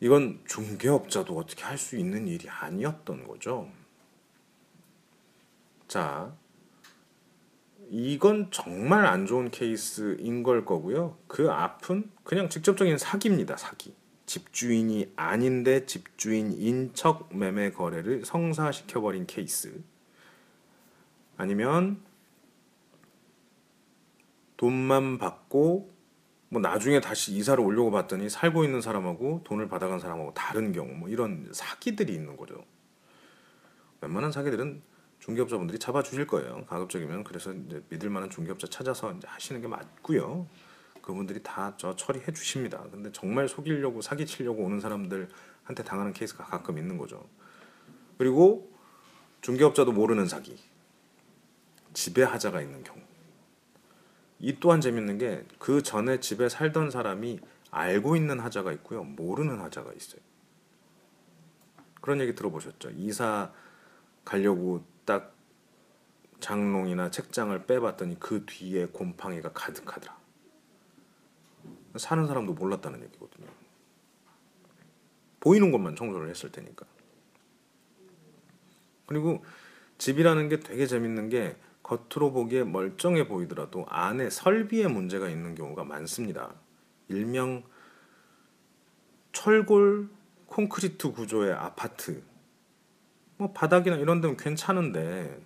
이건 0.00 0.40
중개업자도 0.46 1.36
어떻게 1.36 1.62
할 1.64 1.78
수 1.78 1.96
있는 1.96 2.26
일이 2.26 2.48
아니었던 2.48 3.26
거죠. 3.26 3.70
자, 5.88 6.34
이건 7.88 8.50
정말 8.50 9.06
안 9.06 9.26
좋은 9.26 9.50
케이스인 9.50 10.42
걸 10.42 10.64
거고요. 10.64 11.16
그 11.28 11.50
앞은 11.50 12.10
그냥 12.24 12.48
직접적인 12.48 12.98
사기입니다. 12.98 13.56
사기. 13.56 13.94
집주인이 14.26 15.12
아닌데 15.14 15.86
집주인인 15.86 16.92
척 16.94 17.28
매매 17.36 17.70
거래를 17.70 18.24
성사시켜 18.24 19.00
버린 19.00 19.26
케이스. 19.26 19.82
아니면 21.36 22.00
돈만 24.56 25.18
받고 25.18 25.94
뭐 26.48 26.60
나중에 26.60 27.00
다시 27.00 27.32
이사를 27.32 27.62
오려고 27.62 27.90
봤더니 27.90 28.28
살고 28.28 28.64
있는 28.64 28.80
사람하고 28.80 29.42
돈을 29.44 29.68
받아간 29.68 30.00
사람하고 30.00 30.34
다른 30.34 30.72
경우 30.72 30.92
뭐 30.94 31.08
이런 31.08 31.48
사기들이 31.52 32.12
있는 32.12 32.36
거죠. 32.36 32.64
웬만한 34.00 34.32
사기들은 34.32 34.82
중개업자분들이 35.26 35.78
잡아주실 35.80 36.28
거예요. 36.28 36.64
가급적이면 36.66 37.24
그래서 37.24 37.52
이제 37.52 37.82
믿을 37.88 38.10
만한 38.10 38.30
중개업자 38.30 38.68
찾아서 38.68 39.12
이제 39.12 39.26
하시는 39.26 39.60
게 39.60 39.66
맞고요. 39.66 40.46
그분들이 41.02 41.42
다 41.42 41.74
저 41.76 41.94
처리해 41.96 42.32
주십니다. 42.32 42.84
근데 42.92 43.10
정말 43.12 43.48
속이려고 43.48 44.00
사기치려고 44.00 44.62
오는 44.62 44.80
사람들한테 44.80 45.82
당하는 45.84 46.12
케이스가 46.12 46.44
가끔 46.44 46.78
있는 46.78 46.96
거죠. 46.96 47.28
그리고 48.18 48.72
중개업자도 49.40 49.92
모르는 49.92 50.26
사기. 50.26 50.56
지배하자가 51.92 52.60
있는 52.62 52.84
경우. 52.84 53.00
이 54.38 54.56
또한 54.60 54.80
재밌는 54.80 55.18
게 55.18 55.44
그 55.58 55.82
전에 55.82 56.20
집에 56.20 56.48
살던 56.48 56.90
사람이 56.92 57.40
알고 57.72 58.14
있는 58.16 58.38
하자가 58.38 58.70
있고요. 58.74 59.02
모르는 59.02 59.60
하자가 59.60 59.92
있어요. 59.92 60.20
그런 62.00 62.20
얘기 62.20 62.34
들어보셨죠? 62.34 62.90
이사 62.96 63.50
가려고 64.24 64.84
딱 65.06 65.34
장롱이나 66.40 67.10
책장을 67.10 67.66
빼봤더니 67.66 68.20
그 68.20 68.44
뒤에 68.44 68.86
곰팡이가 68.86 69.52
가득하더라. 69.52 70.14
사는 71.96 72.26
사람도 72.26 72.52
몰랐다는 72.52 73.02
얘기거든요. 73.04 73.46
보이는 75.40 75.70
것만 75.72 75.96
청소를 75.96 76.28
했을 76.28 76.52
테니까. 76.52 76.84
그리고 79.06 79.44
집이라는 79.98 80.48
게 80.48 80.60
되게 80.60 80.86
재밌는 80.86 81.30
게 81.30 81.56
겉으로 81.82 82.32
보기에 82.32 82.64
멀쩡해 82.64 83.28
보이더라도 83.28 83.86
안에 83.88 84.28
설비에 84.28 84.88
문제가 84.88 85.28
있는 85.28 85.54
경우가 85.54 85.84
많습니다. 85.84 86.52
일명 87.08 87.62
철골 89.32 90.08
콘크리트 90.46 91.12
구조의 91.12 91.52
아파트. 91.52 92.22
뭐 93.36 93.52
바닥이나 93.52 93.96
이런 93.96 94.20
데는 94.20 94.36
괜찮은데 94.36 95.38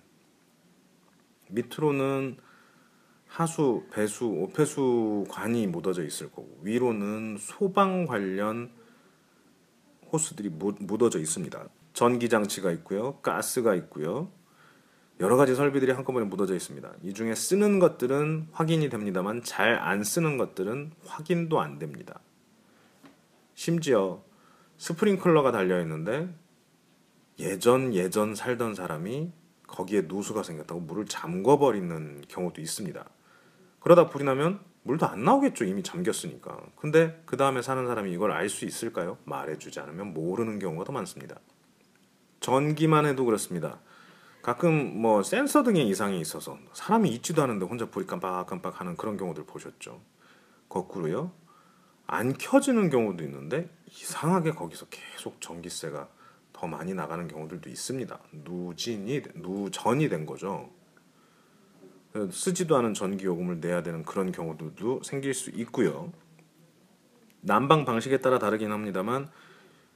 밑으로는 1.49 2.37
하수, 3.27 3.85
배수, 3.93 4.25
오폐수관이 4.25 5.67
묻어져 5.67 6.03
있을 6.03 6.29
거고 6.29 6.59
위로는 6.63 7.37
소방 7.39 8.05
관련 8.05 8.71
호스들이 10.11 10.49
묻어져 10.49 11.19
있습니다. 11.19 11.65
전기 11.93 12.27
장치가 12.27 12.71
있고요, 12.71 13.17
가스가 13.21 13.75
있고요, 13.75 14.29
여러 15.21 15.37
가지 15.37 15.55
설비들이 15.55 15.91
한꺼번에 15.91 16.25
묻어져 16.25 16.55
있습니다. 16.55 16.91
이 17.03 17.13
중에 17.13 17.35
쓰는 17.35 17.79
것들은 17.79 18.47
확인이 18.51 18.89
됩니다만 18.89 19.43
잘 19.43 19.77
안 19.77 20.03
쓰는 20.03 20.37
것들은 20.37 20.91
확인도 21.05 21.61
안 21.61 21.79
됩니다. 21.79 22.19
심지어 23.53 24.23
스프링클러가 24.77 25.51
달려 25.51 25.79
있는데 25.81 26.33
예전 27.39 27.93
예전 27.93 28.35
살던 28.35 28.75
사람이 28.75 29.31
거기에 29.67 30.03
누수가 30.07 30.43
생겼다고 30.43 30.81
물을 30.81 31.05
잠궈버리는 31.05 32.23
경우도 32.27 32.61
있습니다. 32.61 33.05
그러다 33.79 34.09
불이 34.09 34.23
나면 34.23 34.59
물도 34.83 35.05
안 35.05 35.23
나오겠죠. 35.23 35.63
이미 35.63 35.83
잠겼으니까. 35.83 36.59
근데 36.75 37.21
그 37.25 37.37
다음에 37.37 37.61
사는 37.61 37.85
사람이 37.85 38.11
이걸 38.11 38.31
알 38.31 38.49
수 38.49 38.65
있을까요? 38.65 39.17
말해주지 39.25 39.79
않으면 39.79 40.13
모르는 40.13 40.59
경우가 40.59 40.83
더 40.83 40.91
많습니다. 40.91 41.39
전기만 42.39 43.05
해도 43.05 43.25
그렇습니다. 43.25 43.79
가끔 44.41 44.99
뭐 44.99 45.21
센서 45.21 45.61
등의 45.63 45.87
이상이 45.87 46.19
있어서 46.19 46.57
사람이 46.73 47.09
있지도 47.11 47.43
않은데 47.43 47.65
혼자 47.65 47.85
불이 47.89 48.07
깜빡깜빡 48.07 48.79
하는 48.79 48.97
그런 48.97 49.15
경우들 49.17 49.45
보셨죠. 49.45 50.01
거꾸로요. 50.67 51.31
안 52.07 52.33
켜지는 52.33 52.89
경우도 52.89 53.23
있는데 53.23 53.69
이상하게 53.87 54.51
거기서 54.53 54.87
계속 54.89 55.39
전기세가 55.39 56.09
더 56.61 56.67
많이 56.67 56.93
나가는 56.93 57.27
경우들도 57.27 57.71
있습니다. 57.71 58.19
누진이 58.45 59.23
누전이 59.33 60.09
된 60.09 60.27
거죠. 60.27 60.69
쓰지도 62.29 62.77
않은 62.77 62.93
전기 62.93 63.25
요금을 63.25 63.59
내야 63.59 63.81
되는 63.81 64.03
그런 64.03 64.31
경우들도 64.31 65.01
생길 65.01 65.33
수 65.33 65.49
있고요. 65.49 66.13
난방 67.41 67.83
방식에 67.83 68.19
따라 68.19 68.37
다르긴 68.37 68.71
합니다만 68.71 69.27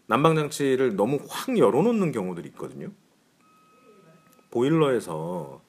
난방 0.08 0.34
장치를 0.34 0.95
너무 0.95 1.19
확 1.30 1.56
열어놓는 1.56 2.12
경우들이 2.12 2.47
있거든요. 2.49 2.89
보일러에서 4.49 5.62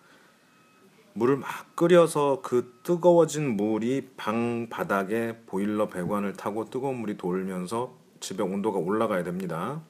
물을 1.13 1.37
막 1.37 1.77
끓여서 1.77 2.41
그 2.43 2.81
뜨거워진 2.85 3.55
물이 3.55 4.13
방 4.17 4.69
바닥에 4.71 5.43
보일러 5.45 5.89
배관을 5.89 6.33
타고 6.33 6.65
뜨거운 6.65 7.01
물이 7.01 7.19
돌면서 7.19 7.99
집의 8.21 8.47
온도가 8.47 8.79
올라가야 8.79 9.25
됩니다. 9.25 9.83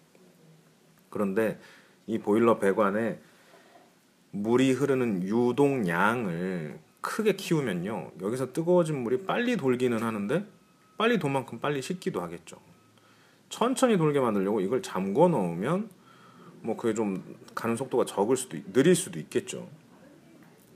그런데 1.11 1.59
이 2.07 2.19
보일러 2.19 2.59
배관에 2.59 3.21
물이 4.31 4.73
흐르는 4.73 5.23
유동량을 5.23 6.79
크게 7.01 7.37
키우면요. 7.37 8.13
여기서 8.21 8.53
뜨거워진 8.53 9.03
물이 9.03 9.25
빨리 9.25 9.57
돌기는 9.57 10.03
하는데 10.03 10.45
빨리 10.99 11.19
돈 11.19 11.33
만큼 11.33 11.59
빨리 11.61 11.83
식기도 11.83 12.21
하겠죠. 12.21 12.59
천천히 13.49 13.97
돌게 13.97 14.21
만들려고 14.21 14.61
이걸 14.61 14.83
잠궈 14.83 15.29
넣으면 15.29 15.89
뭐 16.63 16.77
그게 16.77 16.95
좀 16.95 17.37
가는 17.55 17.77
속도가 17.77 18.05
적을 18.05 18.37
수도 18.37 18.59
느릴 18.73 18.97
수도 18.97 19.19
있겠죠. 19.21 19.69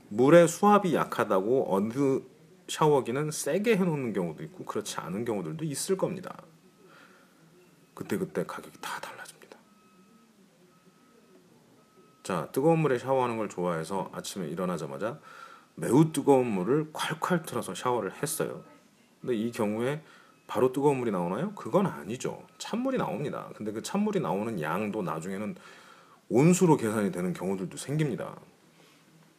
물의 0.09 0.47
수압이 0.47 0.95
약하다고 0.95 1.75
어느 1.75 2.21
샤워기는 2.67 3.31
세게 3.31 3.75
해놓는 3.75 4.13
경우도 4.13 4.43
있고 4.43 4.63
그렇지 4.65 4.97
않은 4.99 5.25
경우들도 5.25 5.65
있을 5.65 5.97
겁니다. 5.97 6.41
그때 7.93 8.17
그때 8.17 8.45
가격이 8.45 8.77
다 8.79 8.99
달라집니다. 9.01 9.57
자 12.31 12.47
뜨거운 12.53 12.79
물에 12.79 12.97
샤워하는 12.97 13.35
걸 13.35 13.49
좋아해서 13.49 14.09
아침에 14.13 14.47
일어나자마자 14.47 15.19
매우 15.75 16.13
뜨거운 16.13 16.47
물을 16.47 16.93
콸콸 16.93 17.45
틀어서 17.45 17.75
샤워를 17.75 18.13
했어요. 18.23 18.63
근데 19.19 19.35
이 19.35 19.51
경우에 19.51 20.01
바로 20.47 20.71
뜨거운 20.71 20.99
물이 20.99 21.11
나오나요? 21.11 21.51
그건 21.55 21.87
아니죠. 21.87 22.41
찬물이 22.57 22.97
나옵니다. 22.97 23.49
근데 23.57 23.73
그 23.73 23.83
찬물이 23.83 24.21
나오는 24.21 24.61
양도 24.61 25.01
나중에는 25.01 25.57
온수로 26.29 26.77
계산이 26.77 27.11
되는 27.11 27.33
경우들도 27.33 27.75
생깁니다. 27.75 28.37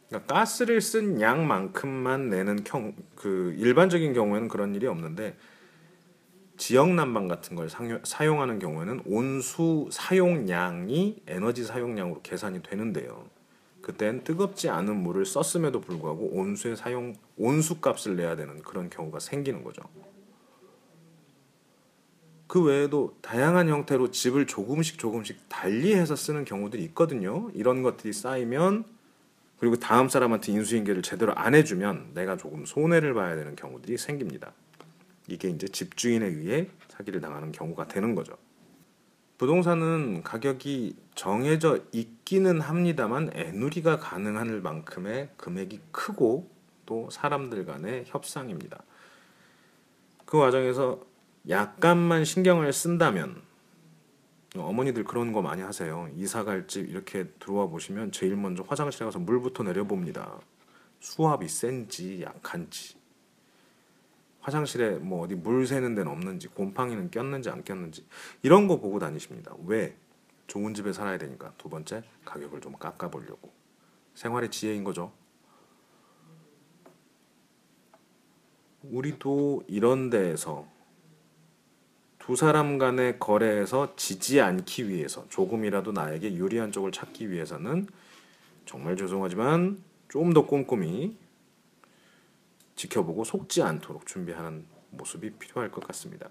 그러니까 0.07 0.31
가스를 0.31 0.79
쓴 0.79 1.19
양만큼만 1.19 2.29
내는 2.29 2.63
경, 2.63 2.93
그 3.15 3.55
일반적인 3.57 4.13
경우에는 4.13 4.49
그런 4.49 4.75
일이 4.75 4.85
없는데 4.85 5.35
지역 6.65 6.93
난방 6.93 7.27
같은 7.27 7.57
걸 7.57 7.67
사용하는 8.03 8.57
경우에는 8.57 9.01
온수 9.05 9.89
사용량이 9.91 11.23
에너지 11.27 11.65
사용량으로 11.65 12.21
계산이 12.21 12.63
되는데요. 12.63 13.25
그땐 13.81 14.23
뜨겁지 14.23 14.69
않은 14.69 14.95
물을 14.95 15.25
썼음에도 15.25 15.81
불구하고 15.81 16.29
온수의 16.31 16.77
사용 16.77 17.15
온수 17.35 17.81
값을 17.81 18.15
내야 18.15 18.37
되는 18.37 18.61
그런 18.61 18.89
경우가 18.89 19.19
생기는 19.19 19.61
거죠. 19.61 19.81
그 22.47 22.63
외에도 22.63 23.17
다양한 23.21 23.67
형태로 23.67 24.11
집을 24.11 24.47
조금씩 24.47 24.97
조금씩 24.97 25.49
달리해서 25.49 26.15
쓰는 26.15 26.45
경우들이 26.45 26.81
있거든요. 26.85 27.51
이런 27.55 27.83
것들이 27.83 28.13
쌓이면 28.13 28.85
그리고 29.59 29.75
다음 29.75 30.07
사람한테 30.07 30.53
인수인계를 30.53 31.01
제대로 31.01 31.35
안 31.35 31.55
해주면 31.55 32.11
내가 32.13 32.37
조금 32.37 32.65
손해를 32.65 33.13
봐야 33.13 33.35
되는 33.35 33.57
경우들이 33.57 33.97
생깁니다. 33.97 34.53
이게 35.27 35.49
이제 35.49 35.67
집주인에 35.67 36.25
의해 36.25 36.67
사기를 36.89 37.21
당하는 37.21 37.51
경우가 37.51 37.87
되는 37.87 38.15
거죠. 38.15 38.37
부동산은 39.37 40.23
가격이 40.23 40.95
정해져 41.15 41.79
있기는 41.91 42.61
합니다만 42.61 43.31
애누리가 43.33 43.97
가능할 43.99 44.61
만큼의 44.61 45.29
금액이 45.37 45.81
크고 45.91 46.49
또 46.85 47.09
사람들 47.09 47.65
간의 47.65 48.03
협상입니다. 48.07 48.83
그 50.25 50.37
과정에서 50.37 51.01
약간만 51.49 52.25
신경을 52.25 52.71
쓴다면 52.71 53.41
어머니들 54.55 55.03
그런 55.03 55.31
거 55.33 55.41
많이 55.41 55.61
하세요. 55.61 56.09
이사 56.15 56.43
갈 56.43 56.67
집 56.67 56.89
이렇게 56.89 57.25
들어와 57.39 57.67
보시면 57.67 58.11
제일 58.11 58.35
먼저 58.35 58.63
화장실에 58.67 59.05
가서 59.05 59.19
물부터 59.19 59.63
내려봅니다. 59.63 60.39
수압이 60.99 61.49
센지 61.49 62.21
약한지 62.21 62.95
화장실에 64.43 64.97
뭐 64.97 65.23
어디 65.23 65.35
물 65.35 65.65
새는 65.65 65.95
데는 65.95 66.11
없는지 66.11 66.49
곰팡이는 66.49 67.09
꼈는지 67.09 67.49
안 67.49 67.63
꼈는지 67.63 68.05
이런 68.41 68.67
거 68.67 68.79
보고 68.79 68.99
다니십니다. 68.99 69.55
왜? 69.65 69.95
좋은 70.47 70.73
집에 70.73 70.91
살아야 70.91 71.17
되니까. 71.17 71.53
두 71.57 71.69
번째 71.69 72.03
가격을 72.25 72.59
좀 72.61 72.73
깎아 72.73 73.09
보려고. 73.09 73.51
생활의 74.15 74.51
지혜인 74.51 74.83
거죠. 74.83 75.11
우리도 78.83 79.63
이런 79.67 80.09
데에서 80.09 80.67
두 82.19 82.35
사람 82.35 82.77
간의 82.77 83.19
거래에서 83.19 83.95
지지 83.95 84.41
않기 84.41 84.89
위해서 84.89 85.25
조금이라도 85.29 85.93
나에게 85.93 86.35
유리한 86.35 86.71
쪽을 86.71 86.91
찾기 86.91 87.31
위해서는 87.31 87.87
정말 88.65 88.97
죄송하지만 88.97 89.81
좀 90.09 90.33
더 90.33 90.45
꼼꼼히 90.45 91.17
지켜보고 92.75 93.23
속지 93.23 93.61
않도록 93.61 94.05
준비하는 94.05 94.65
모습이 94.91 95.31
필요할 95.31 95.71
것 95.71 95.85
같습니다. 95.87 96.29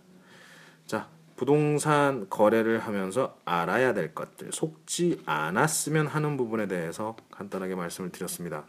자, 0.86 1.08
부동산 1.36 2.28
거래를 2.28 2.78
하면서 2.80 3.38
알아야 3.44 3.94
될 3.94 4.14
것들, 4.14 4.52
속지 4.52 5.22
않았으면 5.26 6.06
하는 6.06 6.36
부분에 6.36 6.68
대해서 6.68 7.16
간단하게 7.30 7.74
말씀을 7.74 8.10
드렸습니다. 8.10 8.64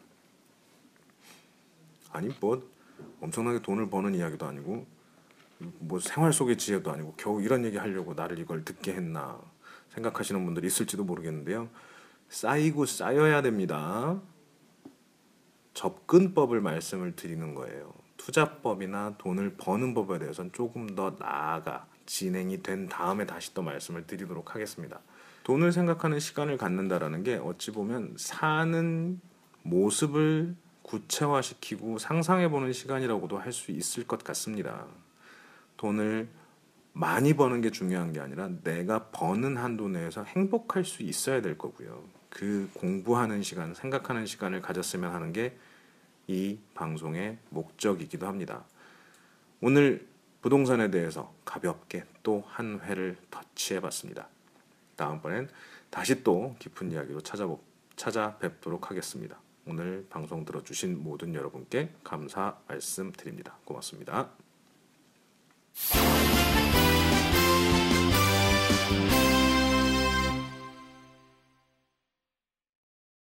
아니 2.11 2.29
뭐 2.39 2.67
엄청나게 3.21 3.61
돈을 3.61 3.89
버는 3.89 4.15
이야기도 4.15 4.45
아니고 4.45 4.85
뭐 5.79 5.99
생활 5.99 6.33
속의 6.33 6.57
지혜도 6.57 6.91
아니고 6.91 7.15
겨우 7.17 7.41
이런 7.41 7.65
얘기 7.65 7.77
하려고 7.77 8.13
나를 8.13 8.39
이걸 8.39 8.63
듣게 8.63 8.93
했나 8.93 9.39
생각하시는 9.93 10.43
분들이 10.43 10.67
있을지도 10.67 11.03
모르겠는데요. 11.03 11.69
쌓이고 12.29 12.85
쌓여야 12.85 13.41
됩니다. 13.41 14.19
접근법을 15.73 16.61
말씀을 16.61 17.15
드리는 17.15 17.55
거예요. 17.55 17.93
투자법이나 18.17 19.15
돈을 19.17 19.55
버는 19.57 19.93
법에 19.93 20.19
대해서는 20.19 20.51
조금 20.53 20.95
더 20.95 21.15
나아가 21.19 21.87
진행이 22.05 22.63
된 22.63 22.87
다음에 22.87 23.25
다시 23.25 23.53
또 23.53 23.61
말씀을 23.61 24.05
드리도록 24.05 24.55
하겠습니다. 24.55 24.99
돈을 25.43 25.71
생각하는 25.71 26.19
시간을 26.19 26.57
갖는다라는 26.57 27.23
게 27.23 27.35
어찌 27.35 27.71
보면 27.71 28.15
사는 28.17 29.19
모습을 29.63 30.55
구체화시키고 30.83 31.97
상상해보는 31.97 32.73
시간이라고도 32.73 33.37
할 33.37 33.51
수 33.51 33.71
있을 33.71 34.05
것 34.05 34.23
같습니다. 34.23 34.85
돈을 35.77 36.29
많이 36.93 37.33
버는 37.33 37.61
게 37.61 37.71
중요한 37.71 38.13
게 38.13 38.19
아니라 38.19 38.49
내가 38.63 39.07
버는 39.07 39.57
한도 39.57 39.89
내에서 39.89 40.23
행복할 40.23 40.85
수 40.85 41.03
있어야 41.03 41.41
될 41.41 41.57
거고요. 41.57 42.03
그 42.33 42.69
공부하는 42.73 43.43
시간, 43.43 43.73
생각하는 43.73 44.25
시간을 44.25 44.61
가졌으면 44.61 45.13
하는 45.13 45.33
게 45.33 45.57
이 46.27 46.57
방송의 46.73 47.37
목적이기도 47.49 48.27
합니다. 48.27 48.63
오늘 49.61 50.07
부동산에 50.41 50.89
대해서 50.89 51.33
가볍게 51.45 52.05
또 52.21 52.43
한 52.47 52.79
회를 52.81 53.17
터치해 53.31 53.79
봤습니다. 53.81 54.27
다음번엔 54.95 55.49
다시 55.89 56.23
또 56.23 56.55
깊은 56.59 56.91
이야기로 56.91 57.21
찾아보, 57.21 57.59
찾아뵙도록 57.95 58.89
하겠습니다. 58.89 59.37
오늘 59.65 60.05
방송 60.09 60.45
들어주신 60.45 61.01
모든 61.03 61.33
여러분께 61.33 61.89
감사 62.03 62.57
말씀드립니다. 62.67 63.57
고맙습니다. 63.65 64.29